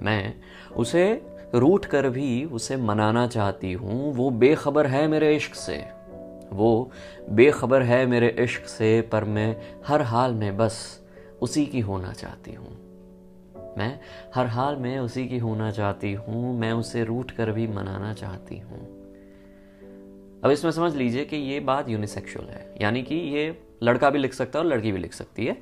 मैं 0.00 0.34
उसे 0.76 1.26
रूट 1.54 1.84
कर 1.84 2.08
भी 2.08 2.44
उसे 2.44 2.76
मनाना 2.76 3.26
चाहती 3.26 3.72
हूँ। 3.72 4.14
वो 4.14 4.30
बेखबर 4.30 4.86
है 4.86 5.06
मेरे 5.08 5.36
इश्क 5.36 5.54
से। 5.54 5.84
वो 6.52 6.90
बेखबर 7.30 7.82
है 7.82 8.06
मेरे 8.06 8.28
इश्क 8.38 8.66
से, 8.66 9.00
पर 9.00 9.24
मैं 9.24 9.56
हर 9.86 10.02
हाल 10.02 10.34
में 10.34 10.56
बस 10.56 11.01
उसी 11.42 11.64
की 11.66 11.80
होना 11.80 12.12
चाहती 12.12 12.54
हूँ। 12.54 12.70
मैं 13.78 13.98
हर 14.34 14.46
हाल 14.46 14.76
में 14.76 14.98
उसी 14.98 15.26
की 15.28 15.38
होना 15.38 15.70
चाहती 15.70 16.12
हूँ, 16.12 16.58
मैं 16.58 16.72
उसे 16.72 17.04
रूट 17.04 17.30
कर 17.30 17.50
भी 17.52 17.66
मनाना 17.66 18.12
चाहती 18.14 18.58
हूँ। 18.58 18.80
अब 20.44 20.50
इसमें 20.50 20.70
समझ 20.70 20.94
लीजिए 20.96 21.24
कि 21.24 21.36
ये 21.36 21.60
बात 21.60 21.88
यूनिसेक्सुअल 21.88 22.46
है, 22.46 22.74
यानी 22.82 23.02
कि 23.02 23.14
ये 23.14 23.56
लड़का 23.82 24.10
भी 24.10 24.18
लिख 24.18 24.34
सकता 24.34 24.58
है 24.58 24.64
और 24.64 24.70
लड़की 24.70 24.92
भी 24.92 24.98
लिख 24.98 25.12
सकती 25.12 25.46
है। 25.46 25.56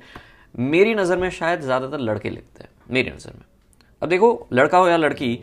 मेरी 0.55 0.93
नज़र 0.95 1.17
में 1.17 1.29
शायद 1.29 1.61
ज़्यादातर 1.61 1.99
लड़के 1.99 2.29
लिखते 2.29 2.63
हैं, 2.63 2.69
मेरी 2.91 3.11
नज़र 3.11 3.33
में। 3.33 3.45
अब 4.01 4.09
देखो, 4.09 4.47
लड़का 4.53 4.77
हो 4.77 4.87
या 4.87 4.97
लड़की 4.97 5.35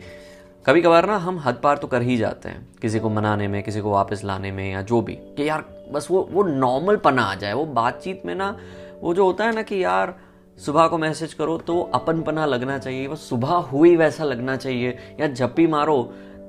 कभी 0.65 0.81
कभार 0.81 1.05
ना 1.07 1.17
हम 1.17 1.39
हद 1.39 1.59
पार 1.63 1.77
तो 1.77 1.87
कर 1.87 2.01
ही 2.01 2.17
जाते 2.17 2.49
हैं, 2.49 2.67
किसी 2.81 2.99
को 2.99 3.09
मनाने 3.09 3.47
में, 3.47 3.61
किसी 3.63 3.81
को 3.81 3.91
वापस 3.91 4.21
लाने 4.23 4.51
में 4.51 4.71
या 4.71 4.81
जो 4.81 5.01
भी, 5.01 5.13
कि 5.15 5.49
यार 5.49 5.65
बस 5.91 6.07
वो 6.11 6.27
वो 6.31 6.43
नॉर्मल 6.43 6.97
पना 6.97 7.23
आ 7.23 7.35
जाए, 7.35 7.53
वो 7.53 7.65
बातचीत 7.65 8.25
में 8.25 8.35
ना, 8.35 8.57
वो 9.01 9.13
जो 9.13 9.25
होता 9.25 9.45
है 9.45 9.55
ना 9.55 9.61
कि 9.61 9.83
यार 9.83 10.15
सुबह 10.59 10.87
को 10.87 10.97
मैसेज 10.97 11.33
करो 11.33 11.57
तो 11.57 11.81
अपन 11.93 12.21
पना 12.21 12.45
लगना 12.45 12.77
चाहिए, 12.77 13.07
बस 13.07 13.19
सुबह 13.19 13.49
हुई 13.49 13.95
वैसा 13.95 14.23
लगना 14.23 14.55
चाहिए, 14.55 14.97
या 15.19 15.27
जब 15.27 15.33
झप्पी 15.33 15.67
मारो 15.67 16.01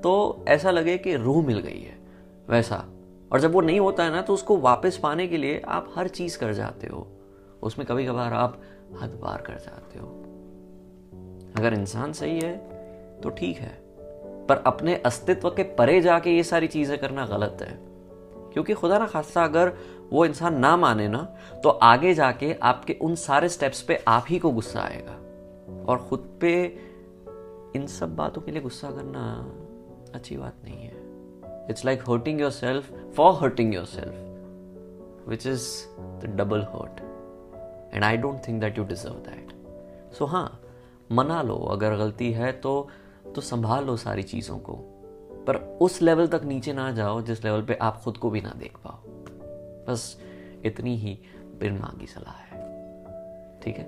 तो 0.03 0.45
ऐसा 0.49 0.71
लगे 0.71 0.99
कि 0.99 1.17
रूह 1.17 1.47
मिल 1.47 1.59
गई 1.59 1.81
है, 1.81 1.99
वैसा। 2.49 2.85
और 3.33 3.41
जब 3.41 3.53
वो 3.53 3.61
नहीं 3.61 3.81
होता 3.81 4.05
है 4.05 4.11
ना 4.11 4.23
तो 4.23 4.35
उसको 4.35 4.57
वापस 4.57 4.97
पाने 4.97 5.27
के 5.29 5.37
लिए 5.37 5.61
आप 5.69 5.93
हर 5.97 6.09
चीज़ 6.09 6.39
कर 6.39 6.53
जाते 6.53 6.87
हो। 6.87 7.07
उसमें 7.63 7.87
कभी 7.87 8.07
कभार 8.07 8.33
आप 8.33 8.61
हद 9.03 9.19
पार 9.23 9.41
कर 9.41 9.55
जाते 9.55 9.99
हो। 9.99 10.07
अगर 11.57 11.75
इंसान 11.75 12.13
सही 12.13 12.41
है 12.41 12.57
तो 13.21 13.31
ठीक 13.31 13.57
है। 13.57 13.73
पर 14.47 14.63
अपने 14.67 14.95
अस्तित्व 14.97 15.51
के 15.51 15.63
परे 15.63 16.01
जाके 16.01 16.31
ये 16.31 16.43
सारी 16.43 16.67
चीज़ें 16.67 16.99
करना 16.99 17.27
गलत 17.27 17.59
है। 17.61 17.90
क्योंकि 18.53 18.75
खुदा 18.75 18.99
ना 18.99 19.07
खासा 19.07 19.45
अगर 19.45 19.73
वो 20.11 20.25
इंसान 20.25 20.59
ना 20.59 20.77
माने 20.77 21.09
ना 21.09 21.23
तो 21.65 21.69
आगे 21.69 22.15
जाके 22.15 22.53
आपके 22.63 22.93
उन 23.03 23.15
सारे 23.15 23.49
स्टेप्स 23.49 23.83
पे 23.83 24.03
आप 24.09 24.25
ही 24.29 24.39
को 24.39 24.51
गुस्सा 24.51 24.81
आएगा। 24.81 25.17
और 25.85 25.99
खुद 26.09 26.29
पे 26.41 26.53
इन 27.77 27.87
सब 27.87 28.17
बातों 28.17 28.43
के 28.43 28.53
लिए 28.53 28.63
गुस्सा 28.63 28.91
करना 28.91 29.23
अच्छी 30.15 30.37
बात 30.37 30.55
नहीं 30.65 30.79
है। 30.79 31.69
It's 31.71 31.85
like 31.85 32.03
hurting 32.09 32.41
yourself 32.51 32.93
for 33.17 33.33
hurting 33.35 33.75
yourself 33.85 35.29
which 35.29 35.47
is 35.47 35.69
the 36.21 36.35
double 36.37 36.63
hurt 36.63 37.01
and 37.95 38.05
I 38.05 38.17
don't 38.17 38.41
think 38.49 38.61
that 38.61 38.79
you 38.79 38.85
deserve 38.85 39.15
that 39.29 40.15
so 40.15 40.25
हाँ 40.25 40.61
मना 41.13 41.43
लो, 41.43 41.57
अगर 41.57 41.97
गलती 41.97 42.33
है 42.33 42.53
तो 42.53 42.89
तो 43.35 43.41
संभाल 43.41 43.85
लो 43.85 43.97
सारी 43.97 44.23
चीज़ों 44.23 44.59
को। 44.59 44.90
पर 45.47 45.57
उस 45.57 46.03
लेवल 46.03 46.27
तक 46.27 46.41
नीचे 46.45 46.73
ना 46.73 46.93
जाओ, 46.93 47.23
जिस 47.23 47.45
लेवल 47.45 47.63
पे 47.63 47.75
आप 47.75 48.03
खुद 48.03 48.17
को 48.17 48.31
भी 48.31 48.41
ना 48.41 48.55
देख 48.59 48.77
पाओ। 48.85 49.11
बस 49.89 50.21
इतनी 50.65 50.97
ही 50.97 51.19
बिन 51.61 51.73
मांगी 51.73 52.07
सलाह 52.07 52.35
है। 52.35 52.61
ठीक 53.61 53.77
है? 53.77 53.85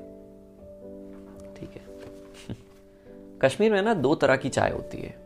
ठीक 1.54 1.70
है। 1.70 1.82
कश्मीर 3.38 3.72
में 3.72 3.82
ना 3.82 3.94
दो 3.94 4.14
तरह 4.14 4.36
की 4.36 4.48
चाय 4.48 4.70
होती 4.70 4.98
है। 4.98 5.22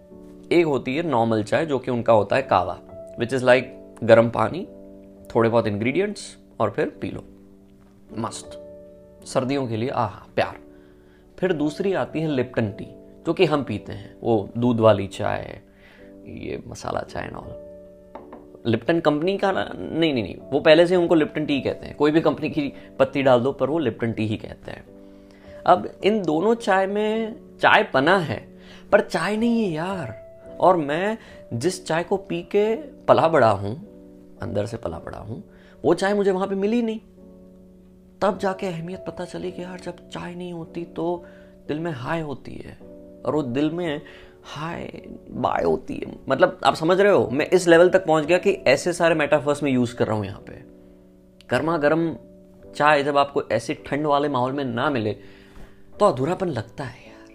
एक 0.52 0.66
होती 0.66 0.96
है 0.96 1.02
नॉर्मल 1.02 1.42
चाय, 1.42 1.66
जो 1.66 1.78
कि 1.78 1.90
उनका 1.90 2.12
होता 2.12 2.36
है 2.36 2.42
कावा 2.42 2.80
विच 3.18 3.32
इज़ 3.32 3.44
लाइक 3.44 3.94
गर्म 4.02 4.30
पानी, 4.30 4.66
थोड़े 5.34 5.48
बहुत 5.48 5.66
इंग्रेडिएंट्स 5.66 6.38
और 6.60 6.70
फिर 6.70 6.88
पी 6.88 7.10
लो। 7.10 7.24
मस्त। 8.18 8.62
सर्दियों 9.24 9.68
के 9.68 9.76
लिए, 9.76 9.88
आह, 9.88 10.24
प्यार। 10.34 10.58
फिर 11.38 11.52
दूसरी 11.52 11.92
आती 11.92 12.20
है 12.20 12.28
लिप्टन 12.28 12.70
टी 12.70 12.86
जो 13.26 13.34
कि 13.34 13.44
हम 13.44 13.64
पीते 13.64 13.92
हैं। 13.92 14.16
वो 14.22 14.50
दूध 14.58 14.80
वाली 14.80 15.06
चाय 15.06 15.62
ये 16.26 16.62
मसाला 16.66 17.00
चाय 17.02 17.30
नॉल 17.32 17.64
लिप्टन 18.66 19.00
कंपनी 19.00 19.36
का 19.38 19.50
नहीं 19.52 20.12
नहीं 20.12 20.22
नहीं. 20.22 20.36
वो 20.52 20.60
पहले 20.60 20.86
से 20.86 20.96
उनको 20.96 21.14
लिप्टन 21.14 21.44
टी 21.46 21.60
कहते 21.60 21.86
हैं. 21.86 21.96
कोई 21.96 22.10
भी 22.10 22.20
कंपनी 22.20 22.48
की 22.50 22.72
पत्ती 22.98 23.22
डाल 23.22 23.40
दो, 23.40 23.52
पर 23.52 23.70
वो 23.70 23.78
लिप्टन 23.78 24.12
टी 24.12 24.26
ही 24.26 24.36
कहते 24.36 24.70
हैं. 24.70 24.84
अब 25.66 25.88
इन 26.04 26.22
दोनों 26.22 26.54
चाय 26.54 26.86
में 26.86 27.36
चाय 27.60 27.82
पना 27.84 28.16
है, 28.18 28.38
पर 28.92 29.00
चाय 29.00 29.36
नहीं 29.36 29.62
है 29.62 29.70
यार. 29.70 30.14
और 30.60 30.76
मैं 30.76 31.18
जिस 31.52 31.84
चाय 31.86 32.02
को 32.02 32.16
पी 32.16 32.42
के 32.42 32.74
पला 33.08 33.28
बड़ा 33.28 33.50
हूँ, 33.50 33.74
अंदर 34.42 34.66
से 34.66 34.76
पला 34.76 34.98
बड़ा 34.98 35.18
हूँ, 35.18 35.42
वो 35.84 35.94
चाय 35.94 36.14
मुझे 36.14 36.30
वहाँ 36.30 36.48
पे 36.48 36.54
मिली 36.54 36.82
नहीं. 36.82 37.00
तब 38.22 38.38
जाके 38.38 38.66
अहमियत 38.66 39.04
पता 39.06 39.24
चली 39.24 39.50
कि 39.52 39.62
यार 39.62 39.80
जब 39.80 40.08
चाय 40.10 40.34
नहीं 40.34 40.52
होती 40.52 40.84
तो 40.84 41.24
दिल 41.68 41.80
में 41.80 41.90
हाय 41.92 42.20
होती 42.20 42.54
है. 42.56 42.78
और 43.26 43.34
वो 43.34 43.42
दिल 43.42 43.70
में 43.70 44.00
हाय, 44.46 45.02
बाय 45.30 45.64
होती 45.64 45.94
है। 45.94 46.12
मतलब 46.28 46.60
आप 46.64 46.74
समझ 46.74 47.00
रहे 47.00 47.12
हो, 47.12 47.28
मैं 47.32 47.46
इस 47.46 47.66
लेवल 47.68 47.88
तक 47.88 48.06
पहुँच 48.06 48.24
गया 48.24 48.38
कि 48.38 48.50
ऐसे 48.50 48.92
सारे 48.92 49.14
मेटाफर्स 49.14 49.62
में 49.62 49.70
यूज़ 49.72 49.94
कर 49.96 50.06
रहा 50.06 50.16
हूँ 50.16 50.26
यहाँ 50.26 50.40
पे। 50.40 50.62
गर्मा 51.50 51.76
गर्म 51.78 52.16
चाय 52.76 53.02
जब 53.02 53.18
आपको 53.18 53.42
ऐसे 53.42 53.74
ठंड 53.86 54.06
वाले 54.06 54.28
माहौल 54.28 54.52
में 54.52 54.64
ना 54.64 54.90
मिले 54.90 55.12
तो 56.00 56.06
अधूरापन 56.06 56.48
लगता 56.48 56.84
है 56.84 57.06
यार। 57.08 57.34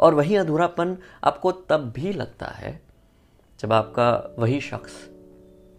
और 0.00 0.14
वही 0.14 0.36
अधूरापन 0.36 0.96
आपको 1.24 1.52
तब 1.52 1.92
भी 1.96 2.12
लगता 2.12 2.46
है 2.46 2.80
जब 3.60 3.72
आपका 3.72 4.36
वही 4.38 4.60
शख्स 4.60 5.08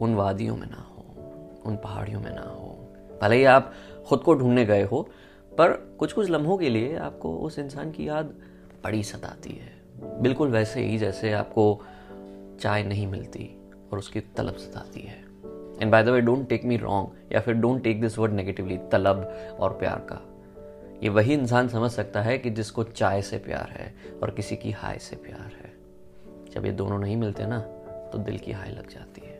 उन 0.01 0.15
वादियों 0.15 0.57
में 0.57 0.67
ना 0.67 0.81
हो, 0.81 1.05
उन 1.65 1.77
पहाड़ियों 1.77 2.21
में 2.21 2.31
ना 2.35 2.41
हो। 2.41 2.77
भले 3.21 3.35
ही 3.35 3.43
आप 3.43 3.73
खुद 4.07 4.19
को 4.19 4.33
ढूँढने 4.33 4.65
गए 4.65 4.83
हो, 4.83 5.01
पर 5.51 5.71
कुछ 5.99 6.13
कुछ 6.13 6.29
लम्हों 6.29 6.57
के 6.57 6.69
लिए 6.69 6.95
आपको 6.97 7.37
उस 7.37 7.59
इंसान 7.59 7.91
की 7.91 8.07
याद 8.07 8.35
बड़ी 8.83 9.03
सताती 9.03 9.49
है। 9.49 9.76
बिल्कुल 9.99 10.47
वैसे 10.47 10.81
ही 10.81 10.97
जैसे 10.97 11.31
आपको 11.33 11.81
चाय 12.61 12.83
नहीं 12.83 13.07
मिलती 13.07 13.59
और 13.91 13.97
उसकी 13.97 14.19
तलब 14.19 14.55
सताती 14.55 15.01
है। 15.01 15.25
And 15.81 15.91
by 15.91 16.03
the 16.03 16.09
way 16.09 16.21
don't 16.21 16.49
take 16.49 16.65
me 16.65 16.77
wrong 16.77 17.33
या 17.33 17.39
फिर 17.39 17.53
don't 17.53 17.83
take 17.83 18.01
this 18.01 18.17
word 18.17 18.33
negatively 18.33 18.77
तलब 18.77 19.47
और 19.59 19.73
प्यार 19.73 20.07
का। 20.11 20.21
ये 21.03 21.09
वही 21.09 21.33
इंसान 21.33 21.67
समझ 21.67 21.91
सकता 21.91 22.21
है 22.21 22.37
कि 22.37 22.49
जिसको 22.49 22.83
चाय 22.83 23.21
से 23.21 23.37
प्यार 23.37 23.69
है 23.69 23.95
और 24.23 24.31
किसी 24.31 24.55
की 24.55 24.71
हाय 24.71 24.97
से 24.97 25.15
प्यार 25.15 25.51
है। 25.63 25.73
जब 26.53 26.65
ये 26.65 26.71
दोनों 26.71 26.99
नहीं 26.99 27.17
मिलते 27.17 27.45
ना 27.45 27.59
तो 28.13 28.17
दिल 28.17 28.37
की 28.37 28.51
हाय 28.51 28.69
लग 28.69 28.89
जाती 28.89 29.21
है। 29.21 29.35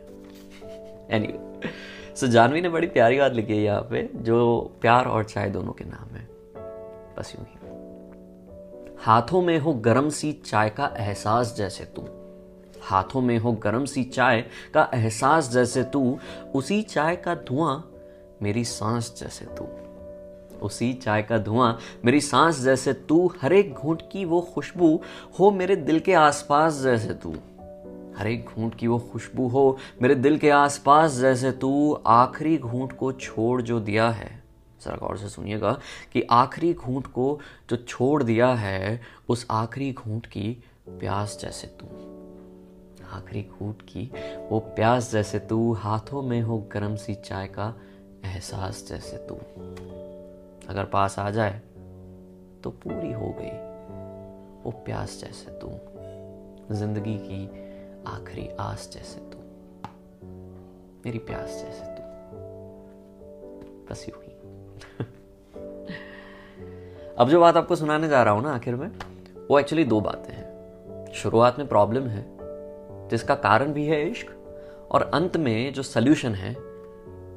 एनी 1.10 1.26
anyway, 1.26 2.16
सो 2.16 2.26
जानवी 2.26 2.60
ने 2.60 2.68
बड़ी 2.68 2.86
प्यारी 2.86 3.18
बात 3.18 3.32
लिखी 3.32 3.52
है 3.52 3.62
यहाँ 3.62 3.82
पे 3.82 4.10
जो 4.14 4.58
प्यार 4.80 5.04
और 5.04 5.24
चाय 5.24 5.50
दोनों 5.50 5.72
के 5.72 5.84
नाम 5.84 6.16
है। 6.16 6.28
बस 7.18 7.34
यूँ 7.38 7.46
ही। 7.46 7.54
हाथों 9.02 9.42
में 9.42 9.58
हो 9.58 9.74
गरम 9.74 10.08
सी 10.08 10.32
चाय 10.32 10.70
का 10.70 10.94
एहसास 10.98 11.54
जैसे 11.56 11.84
तू। 11.84 12.02
हाथों 12.82 13.20
में 13.20 13.38
हो 13.38 13.52
गरम 13.52 13.84
सी 13.84 14.04
चाय 14.04 14.40
का 14.74 14.90
एहसास 14.94 15.50
जैसे 15.50 15.82
तू, 15.82 16.18
उसी 16.54 16.82
चाय 16.82 17.16
का 17.16 17.34
धुआँ 17.34 17.90
मेरी 18.42 18.64
सांस 18.64 19.14
जैसे 19.18 19.44
तू। 19.44 19.64
उसी 20.58 20.92
चाय 20.94 21.22
का 21.22 21.38
धुआँ 21.38 21.78
मेरी 22.04 22.20
सांस 22.20 22.60
जैसे 22.60 22.92
तू, 22.92 23.32
हर 23.42 23.52
एक 23.52 23.74
घूंट 23.74 24.02
की 24.12 24.24
वो 24.24 24.40
खुशबू 24.40 25.00
हो 25.38 25.50
मेरे 25.50 25.76
दिल 25.76 26.00
के 26.00 26.14
आसपास 26.14 26.74
जैसे 26.74 27.14
तू। 27.14 27.34
हर 28.16 28.26
एक 28.26 28.46
घूंट 28.56 28.74
की 28.74 28.86
वो 28.86 28.98
खुशबू 28.98 29.48
हो 29.48 29.78
मेरे 30.02 30.14
दिल 30.14 30.38
के 30.38 30.50
आसपास 30.50 31.12
जैसे 31.12 31.52
तू, 31.52 32.02
आखिरी 32.06 32.58
घूंट 32.58 32.92
को 32.92 33.12
छोड़ 33.12 33.62
जो 33.62 33.80
दिया 33.80 34.10
है। 34.10 34.37
जरा 34.84 34.96
गौर 34.96 35.18
से 35.18 35.28
सुनिएगा 35.28 35.72
कि 36.12 36.22
आखिरी 36.30 36.74
घूंट 36.74 37.06
को 37.06 37.38
जो 37.70 37.76
छोड़ 37.76 38.22
दिया 38.22 38.52
है, 38.54 39.00
उस 39.28 39.46
आखिरी 39.50 39.92
घूंट 39.92 40.26
की 40.26 40.62
प्यास 40.88 41.38
जैसे 41.42 41.66
तू। 41.66 41.86
आखिरी 43.12 43.42
घूंट 43.42 43.82
की 43.82 44.10
वो 44.50 44.58
प्यास 44.58 45.12
जैसे 45.12 45.38
तू, 45.38 45.72
हाथों 45.72 46.22
में 46.22 46.40
हो 46.42 46.58
गर्म 46.72 46.96
सी 46.96 47.14
चाय 47.14 47.46
का 47.46 47.74
एहसास 48.24 48.84
जैसे 48.88 49.16
तू। 49.16 49.34
अगर 50.68 50.84
पास 50.84 51.18
आ 51.18 51.30
जाए 51.30 51.60
तो 52.64 52.70
पूरी 52.70 53.12
हो 53.12 53.34
गई 53.38 53.56
वो 54.64 54.70
प्यास 54.86 55.20
जैसे 55.20 55.50
तू। 55.58 55.68
ज़िंदगी 56.74 57.16
की 57.18 57.44
आखिरी 58.06 58.48
आस 58.60 58.90
जैसे 58.92 59.20
तू। 59.20 59.38
मेरी 61.04 61.18
प्यास 61.18 61.48
जैसे 61.48 61.84
तू। 61.84 62.02
बस 63.90 64.06
यूँ 64.08 64.27
अब 67.18 67.28
जो 67.28 67.40
बात 67.40 67.56
आपको 67.56 67.76
सुनाने 67.76 68.08
जा 68.08 68.22
रहा 68.22 68.34
हूँ 68.34 68.42
ना 68.42 68.54
आखिर 68.54 68.74
में, 68.74 68.90
वो 69.50 69.58
एक्चुअली 69.58 69.84
दो 69.84 70.00
बातें 70.00 70.34
हैं। 70.34 70.48
शुरुआत 71.12 71.58
में 71.58 71.68
प्रॉब्लम 71.68 72.02
है, 72.02 72.26
जिसका 73.08 73.34
कारण 73.34 73.72
भी 73.72 73.86
है 73.86 74.10
इश्क, 74.10 74.26
और 74.90 75.10
अंत 75.14 75.36
में 75.36 75.72
जो 75.72 75.82
सल्यूशन 75.82 76.34
है, 76.34 76.52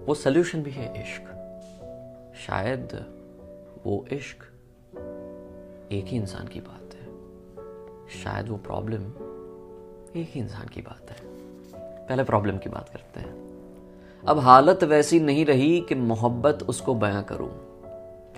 वो 0.06 0.14
सल्यूशन 0.14 0.64
भी 0.64 0.72
है 0.72 1.02
इश्क। 1.02 1.22
शायद 2.48 3.06
वो 3.86 4.06
इश्क 4.12 4.44
एक 5.92 6.06
ही 6.06 6.18
इंसान 6.18 6.48
की 6.48 6.60
बात 6.60 6.96
है। 6.96 7.08
शायद 8.24 8.50
वो 8.50 8.58
प्रॉब्लम 8.58 9.02
एक 10.22 10.30
ही 10.32 10.40
इंसान 10.42 10.68
की 10.68 10.82
बात 10.82 11.10
है। 11.10 11.18
पहले 12.08 12.24
प्रॉब्लम 12.24 12.58
की 12.58 12.70
बात 12.70 12.90
करते 12.90 13.20
हैं। 13.20 13.34
अब 14.28 14.40
हालत 14.40 14.84
वैसी 14.84 15.20
नहीं 15.20 15.46
रही 15.46 15.82
कि 15.82 15.96
मोहब्बत 15.96 16.64
उसको 16.64 16.96
बयां 16.96 17.24
करूँ। 17.24 17.71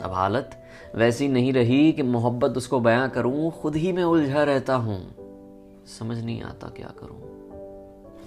अब 0.01 0.11
हालत 0.11 0.59
वैसी 0.95 1.27
नहीं 1.27 1.53
रही 1.53 1.91
कि 1.91 2.03
मोहब्बत 2.03 2.57
उसको 2.57 2.79
बयां 2.79 3.09
करूँ, 3.09 3.51
खुद 3.51 3.75
ही 3.75 3.91
में 3.93 4.03
उलझा 4.03 4.43
रहता 4.43 4.75
हूँ। 4.75 4.99
समझ 5.99 6.17
नहीं 6.17 6.41
आता 6.41 6.67
क्या 6.67 6.91
करूँ। 6.99 7.19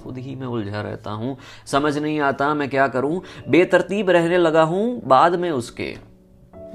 खुद 0.02 0.18
ही 0.18 0.34
मैं 0.34 0.46
उलझा 0.46 0.80
रहता 0.80 1.10
हूँ। 1.10 1.36
समझ 1.66 1.96
नहीं 1.98 2.20
आता 2.20 2.52
मैं 2.54 2.68
क्या 2.70 2.88
करूँ। 2.88 3.20
बेतरतीब 3.48 4.10
रहने 4.10 4.38
लगा 4.38 4.62
हूँ 4.62 5.00
बाद 5.04 5.34
में 5.34 5.50
उसके। 5.50 5.94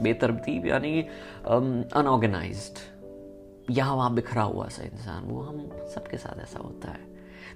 बेतरतीब 0.01 0.65
यानी 0.67 1.01
अनऑर्गेनाइज 1.01 2.71
यहाँ 3.69 3.95
वहाँ 3.95 4.13
बिखरा 4.13 4.43
हुआ 4.43 4.67
सा 4.67 4.83
इंसान, 4.83 5.23
वो 5.23 5.41
हम 5.41 5.69
सबके 5.95 6.17
साथ 6.17 6.41
ऐसा 6.41 6.59
होता 6.59 6.91
है। 6.91 7.09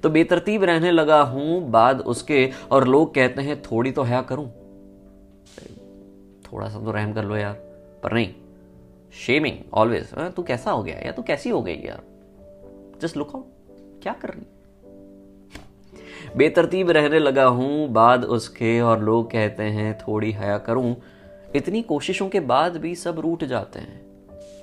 तो 0.03 0.09
बेतरतीब 0.09 0.63
रहने 0.63 0.91
लगा 0.91 1.21
हूँ 1.21 1.69
बाद 1.71 2.01
उसके, 2.01 2.49
और 2.71 2.87
लोग 2.87 3.13
कहते 3.15 3.41
हैं, 3.41 3.61
थोड़ी 3.61 3.91
तो 3.91 4.03
हया 4.03 4.21
करूँ। 4.21 4.51
थोड़ा 6.55 6.67
सा 6.69 6.79
तो 6.79 6.91
रहम 6.91 7.13
कर 7.13 7.23
लो 7.23 7.35
यार। 7.35 7.53
पर 8.03 8.13
नहीं 8.13 8.33
शेमिंग 9.13 9.57
ऑलवेज 9.73 10.13
तू 10.35 10.43
कैसा 10.43 10.71
हो 10.71 10.83
गया? 10.83 10.99
या 11.05 11.11
तू 11.11 11.21
कैसी 11.21 11.49
हो 11.49 11.61
गई 11.61 11.75
यार? 11.75 12.01
जस्ट 13.01 13.17
लुक 13.17 13.35
आउट 13.35 13.45
क्या 14.03 14.13
कर 14.13 14.29
रही? 14.29 14.45
बेतरतीब 16.37 16.91
रहने 16.91 17.19
लगा 17.19 17.45
हूँ, 17.45 17.87
बाद 17.87 18.25
उसके 18.25 18.81
और 18.81 19.01
लोग 19.03 19.31
कहते 19.31 19.63
हैं, 19.63 19.97
थोड़ी 19.97 20.31
हया 20.31 20.57
करूँ। 20.57 20.95
इतनी 21.55 21.81
कोशिशों 21.81 22.29
के 22.29 22.39
बाद 22.39 22.77
भी 22.77 22.95
सब 22.95 23.19
रूठ 23.19 23.43
जाते 23.43 23.79
हैं। 23.79 24.01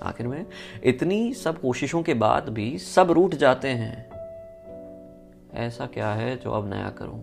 आखिर 0.02 0.26
में, 0.26 0.46
इतनी 0.84 1.34
सब 1.34 1.60
कोशिशों 1.60 2.02
के 2.02 2.14
बाद 2.14 2.48
भी 2.48 2.78
सब 2.78 3.10
रूठ 3.10 3.34
जाते 3.34 3.68
हैं। 3.68 4.10
ऐसा 5.54 5.86
क्या 5.86 6.12
है 6.12 6.36
जो 6.36 6.50
अब 6.50 6.70
नया 6.70 6.90
करूँ? 6.90 7.20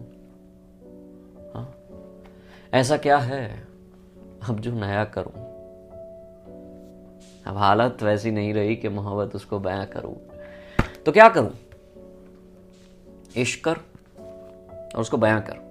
हाँ 1.53 1.75
ऐसा 2.73 2.97
क्या 2.97 3.17
है? 3.17 3.68
अब 4.47 4.59
जो 4.59 4.71
नया 4.71 5.03
करूँ। 5.03 5.49
अब 7.45 7.57
हालत 7.57 8.03
वैसी 8.03 8.31
नहीं 8.31 8.53
रही 8.53 8.75
कि 8.75 8.89
मोहब्बत 8.89 9.35
उसको 9.35 9.59
बयां 9.59 9.85
करूँ। 9.85 10.15
तो 11.05 11.11
क्या 11.11 11.29
करूँ? 11.29 11.51
इश्क 13.37 13.63
कर 13.63 13.75
और 14.95 15.01
उसको 15.01 15.17
बयां 15.17 15.41
कर। 15.41 15.69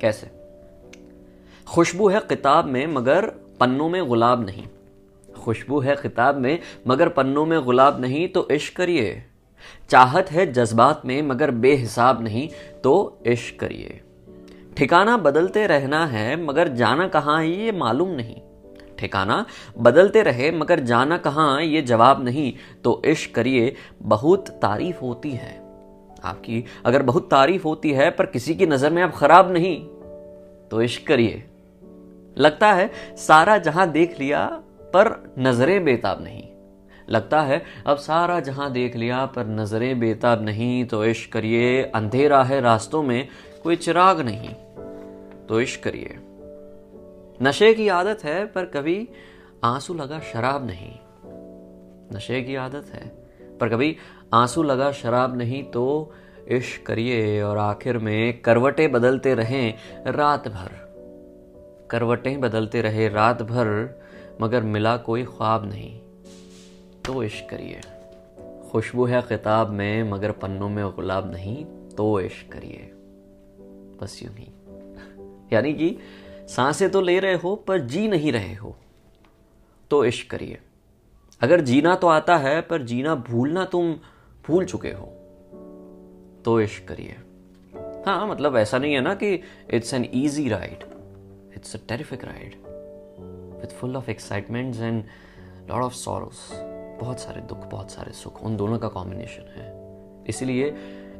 कैसे? 0.00 0.30
खुशबू 1.68 2.08
है 2.08 2.20
किताब 2.20 2.64
में, 2.64 2.86
मगर 2.86 3.26
पन्नों 3.60 3.88
में 3.88 4.06
गुलाब 4.06 4.46
नहीं। 4.46 4.66
खुशबू 5.44 5.80
है 5.80 5.96
किताब 5.96 6.36
में, 6.36 6.58
मगर 6.88 7.08
पन्नों 7.08 7.46
में 7.46 7.62
गुलाब 7.62 8.00
नहीं 8.00 8.28
तो 8.28 8.48
इश्क 8.48 8.76
करिए। 8.76 9.22
चाहत 9.90 10.30
है 10.30 10.52
जज्बात 10.52 11.02
में, 11.06 11.22
मगर 11.22 11.50
बेहिसाब 11.50 12.22
नहीं 12.22 12.48
तो 12.84 13.18
इश्क 13.26 13.60
करिए। 13.60 14.00
ठिकाना 14.76 15.16
बदलते 15.16 15.66
रहना 15.66 16.06
है, 16.06 16.44
मगर 16.44 16.68
जाना 16.68 17.06
कहाँ 17.08 17.40
है, 17.40 17.50
ये 17.50 17.72
मालूम 17.72 18.08
नहीं। 18.08 18.40
ठिकाना 18.98 19.44
बदलते 19.78 20.22
रहे, 20.22 20.50
मगर 20.50 20.80
जाना 20.80 21.16
कहाँ 21.16 21.62
ये 21.62 21.82
जवाब 21.82 22.24
नहीं। 22.24 22.52
तो 22.84 23.02
इश्क 23.04 23.34
करिए, 23.34 23.74
बहुत 24.02 24.48
तारीफ़ 24.62 25.00
होती 25.00 25.30
है। 25.30 25.62
आपकी 26.24 26.64
अगर 26.86 27.02
बहुत 27.02 27.30
तारीफ़ 27.30 27.64
होती 27.64 27.90
है, 27.90 28.10
पर 28.10 28.26
किसी 28.26 28.54
की 28.54 28.66
नज़र 28.66 28.90
में 28.90 29.02
आप 29.02 29.14
खराब 29.14 29.52
नहीं 29.52 29.76
तो 30.70 30.82
इश्क 30.82 31.06
करिए। 31.06 31.42
लगता 32.36 32.72
है 32.72 32.90
सारा 33.16 33.58
जहाँ 33.58 33.90
देख 33.90 34.18
लिया, 34.20 34.46
पर 34.94 35.34
नज़रें 35.38 35.84
बेताब 35.84 36.22
नहीं। 36.22 36.42
लगता 37.08 37.40
है 37.42 37.62
अब 37.86 37.96
सारा 37.96 38.40
जहाँ 38.40 38.70
देख 38.72 38.96
लिया, 38.96 39.24
पर 39.26 39.46
नज़रें 39.46 39.98
बेताब 40.00 40.44
नहीं 40.44 40.84
तो 40.84 41.04
इश्क 41.04 41.32
करिए, 41.32 41.82
अंधेरा 41.84 42.42
है 42.42 42.60
रास्तों 42.60 43.02
में, 43.02 43.28
कोई 43.62 43.76
चिराग 43.76 44.20
नहीं। 44.20 44.54
तो 45.48 45.60
इश्क 45.60 45.82
करिए। 45.82 46.18
नशे 47.42 47.74
की 47.74 47.88
आदत 47.88 48.24
है, 48.24 48.46
पर 48.46 48.64
कभी 48.64 49.08
आँसू 49.64 49.94
लगा 49.94 50.20
शराब 50.20 50.66
नहीं। 50.66 50.98
नशे 52.16 52.42
की 52.42 52.54
आदत 52.54 52.86
है, 52.86 53.08
पर 53.58 53.68
कभी 53.68 53.96
आँसू 54.34 54.62
लगा 54.62 54.92
शराब 54.92 55.36
नहीं 55.36 55.62
तो 55.64 56.12
इश्क 56.48 56.86
करिए 56.86 57.42
और 57.42 57.58
आखिर 57.58 57.98
में 57.98 58.40
करवटें 58.40 58.92
बदलते 58.92 59.34
रहें 59.34 59.74
रात 60.06 60.48
भर। 60.48 60.84
करवटें 61.90 62.40
बदलते 62.40 62.80
रहे 62.82 63.08
रात 63.08 63.42
भर, 63.42 64.00
मगर 64.40 64.62
मिला 64.62 64.96
कोई 64.96 65.24
ख्वाब 65.24 65.64
नहीं 65.64 66.00
तो 67.04 67.22
इश्क 67.22 67.50
करिए। 67.50 67.80
खुशबू 68.70 69.04
है 69.04 69.22
खिताब 69.22 69.70
में, 69.70 70.10
मगर 70.10 70.30
पन्नों 70.32 70.68
में 70.68 70.84
गुलाब 70.90 71.32
नहीं 71.32 71.64
तो 71.96 72.20
इश्क 72.20 72.52
करिए। 72.52 72.90
बस 74.02 74.20
यूँ 74.22 74.34
ही। 74.34 74.53
यानी 75.52 75.72
कि 75.74 75.96
साँसें 76.48 76.90
तो 76.90 77.00
ले 77.00 77.18
रहे 77.20 77.34
हो, 77.34 77.54
पर 77.56 77.80
जी 77.80 78.08
नहीं 78.08 78.32
रहे 78.32 78.54
हो। 78.54 78.76
तो 79.90 80.04
इश्क 80.04 80.30
करिए। 80.30 80.58
अगर 81.40 81.60
जीना 81.60 81.94
तो 81.94 82.06
आता 82.06 82.36
है, 82.36 82.60
पर 82.60 82.82
जीना 82.82 83.14
भूलना 83.14 83.64
तुम 83.64 83.92
भूल 84.46 84.64
चुके 84.64 84.90
हो 84.90 85.06
तो 86.44 86.60
इश्क 86.60 86.88
करिए। 86.88 87.16
हाँ 88.06 88.26
मतलब 88.26 88.56
ऐसा 88.56 88.78
नहीं 88.78 88.94
है 88.94 89.00
ना 89.00 89.14
कि 89.14 89.40
it's 89.70 89.94
an 89.94 90.08
easy 90.14 90.48
ride 90.48 90.84
it's 91.56 91.76
a 91.76 91.78
terrific 91.88 92.24
ride 92.24 92.56
with 93.60 93.74
full 93.76 93.96
of 93.96 94.10
excitements 94.10 94.80
and 94.80 95.04
lot 95.70 95.82
of 95.82 95.94
sorrows 95.94 96.50
बहुत 97.00 97.20
सारे 97.20 97.40
दुख, 97.40 97.58
बहुत 97.58 97.90
सारे 97.90 98.12
सुख, 98.12 98.42
उन 98.42 98.56
दोनों 98.56 98.78
का 98.78 98.88
कॉम्बिनेशन 98.88 99.42
है। 99.56 100.24
इसीलिए 100.28 100.74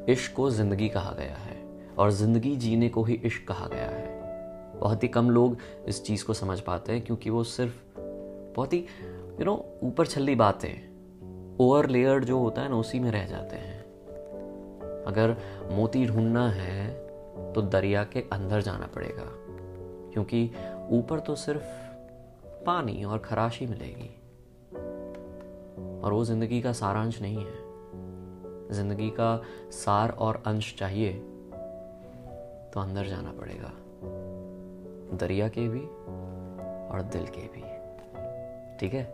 इश्क 0.09 0.35
को 0.37 0.51
ज़िंदगी 0.51 0.89
कहा 0.89 1.13
गया 1.13 1.37
है। 1.37 1.54
और 1.99 2.11
ज़िंदगी 2.11 2.57
जीने 2.57 2.89
को 2.89 3.03
ही 3.05 3.15
इश्क 3.15 3.47
कहा 3.49 3.67
गया 3.67 3.89
है। 3.89 4.23
बहुत 4.81 5.03
ही 5.03 5.09
कम 5.09 5.31
लोग 5.31 5.57
इस 5.89 6.03
चीज़ 6.05 6.25
को 6.25 6.35
समझ 6.35 6.61
पाते 6.61 6.93
हैं 6.93 7.03
क्योंकि 7.03 7.31
वो 7.31 7.45
सिर्फ़ 7.45 7.75
बहुत 8.57 8.73
ही 8.73 8.79
यू 9.39 9.45
नो 9.45 9.55
ऊपर 9.83 10.07
छल्ली 10.07 10.35
बातें 10.35 11.57
ओवर 11.61 11.89
लेयर्ड 11.89 12.25
जो 12.25 12.39
होता 12.39 12.63
है 12.63 12.69
ना, 12.69 12.77
उसी 12.77 13.01
में 13.01 13.11
रह 13.11 13.27
जाते 13.27 13.57
हैं। 13.57 13.83
अगर 15.07 15.37
मोती 15.73 16.07
ढूंढना 16.07 16.49
है 16.51 16.89
तो 17.55 17.63
दरिया 17.63 18.05
के 18.05 18.21
अंदर 18.33 18.63
जाना 18.63 18.87
पड़ेगा, 18.87 19.25
क्योंकि 20.13 20.51
ऊपर 20.91 21.21
तो 21.21 21.35
सिर्फ़ 21.35 21.65
पानी 22.67 23.05
और 23.05 23.19
खराशी 23.19 23.67
मिलेगी। 23.67 24.11
और 26.01 26.13
वो 26.13 26.25
ज़िंदगी 26.25 26.61
का 26.61 26.73
सारांश 26.73 27.21
नहीं 27.23 27.37
है। 27.37 28.73
ज़िंदगी 28.73 29.09
का 29.11 29.41
सार 29.73 30.11
और 30.11 30.43
अंश 30.47 30.75
चाहिए 30.79 31.13
तो 32.75 32.81
अंदर 32.81 33.07
जाना 33.07 33.31
पड़ेगा। 33.31 33.73
दरिया 35.17 35.49
के 35.49 35.69
भी 35.69 35.81
और 36.91 37.03
दिल 37.13 37.27
के 37.27 37.43
भी। 37.49 37.63
ठीक 38.79 38.95
है? 38.95 39.05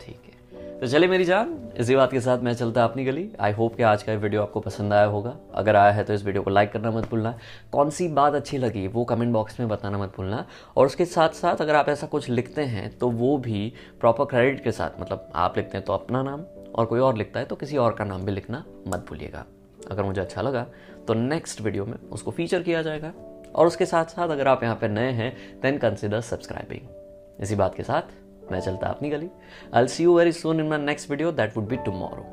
ठीक 0.00 0.22
है। 0.24 0.40
तो 0.80 0.86
चले 0.86 1.06
मेरी 1.08 1.24
जान, 1.24 1.72
इसी 1.76 1.96
बात 1.96 2.10
के 2.10 2.20
साथ 2.20 2.38
मैं 2.38 2.54
चलता 2.54 2.84
अपनी 2.84 3.04
गली। 3.04 3.28
आई 3.40 3.52
होप 3.52 3.76
कि 3.76 3.82
आज 3.82 4.02
का 4.02 4.12
वीडियो 4.14 4.42
आपको 4.42 4.60
पसंद 4.60 4.92
आया 4.92 5.04
होगा। 5.04 5.36
अगर 5.54 5.76
आया 5.76 5.92
है 5.92 6.04
तो 6.04 6.14
इस 6.14 6.24
वीडियो 6.24 6.42
को 6.42 6.50
लाइक 6.50 6.72
करना 6.72 6.90
मत 6.90 7.08
भूलना। 7.10 7.34
कौन 7.72 7.90
सी 7.90 8.08
बात 8.08 8.34
अच्छी 8.34 8.58
लगी 8.58 8.86
वो 8.88 9.04
कमेंट 9.04 9.32
बॉक्स 9.32 9.60
में 9.60 9.68
बताना 9.68 9.98
मत 9.98 10.16
भूलना। 10.16 10.44
और 10.76 10.86
उसके 10.86 11.04
साथ 11.04 11.28
साथ 11.34 11.56
अगर 11.56 11.74
आप 11.74 11.88
ऐसा 11.88 12.06
कुछ 12.06 12.28
लिखते 12.28 12.62
हैं 12.64 12.98
तो 12.98 13.10
वो 13.10 13.36
भी 13.38 13.72
प्रॉपर 14.00 14.24
क्रेडिट 14.24 14.64
के 14.64 14.72
साथ। 14.72 15.00
मतलब 15.00 15.30
आप 15.34 15.56
लिखते 15.56 15.78
हैं 15.78 15.86
तो 15.86 15.92
अपना 15.92 16.22
नाम, 16.22 16.44
और 16.74 16.86
कोई 16.86 17.00
और 17.00 17.16
लिखता 17.16 17.40
है 17.40 17.46
तो 17.46 17.56
किसी 17.56 17.76
और 17.76 17.94
का 17.94 18.04
नाम 18.04 18.24
भी 18.24 18.32
लिखना 18.32 18.64
मत 18.88 19.06
भूलिएगा। 19.08 19.44
अगर 19.90 20.02
मुझे 20.02 20.20
अच्छा 20.20 20.42
लगा 20.42 20.66
तो 21.08 21.14
नेक्स्ट 21.14 21.60
वीडियो 21.60 21.84
में 21.86 21.96
उसको 21.96 22.30
फीचर 22.30 22.62
किया 22.62 22.82
जाएगा। 22.82 23.12
और 23.54 23.66
उसके 23.66 23.86
साथ 23.86 24.04
साथ 24.06 24.28
अगर 24.28 24.48
आप 24.48 24.62
यहाँ 24.62 24.76
पर 24.76 24.88
नए 24.88 25.10
हैं 25.12 25.32
देन 25.62 25.78
कंसिडर 25.78 26.20
सब्सक्राइबिंग 26.22 27.42
इसी 27.42 27.54
बात 27.54 27.74
के 27.74 27.82
साथ 27.82 28.50
मैं 28.52 28.60
चलता 28.60 28.88
अपनी 28.88 29.10
गली। 29.10 29.28
I 29.74 29.86
see 29.88 30.04
you 30.04 30.16
very 30.18 30.32
soon 30.32 30.60
in 30.60 30.66
my 30.66 30.78
next 30.80 31.10
video 31.10 31.32
that 31.32 31.56
would 31.56 31.68
be 31.68 31.76
tomorrow 31.84 32.24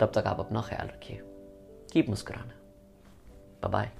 तब 0.00 0.12
तक 0.14 0.26
आप 0.26 0.40
अपना 0.40 0.60
ख्याल 0.60 0.86
रखिए। 0.86 1.20
कीप 1.92 2.08
मुस्कुराना। 2.08 3.68
बाय 3.68 3.90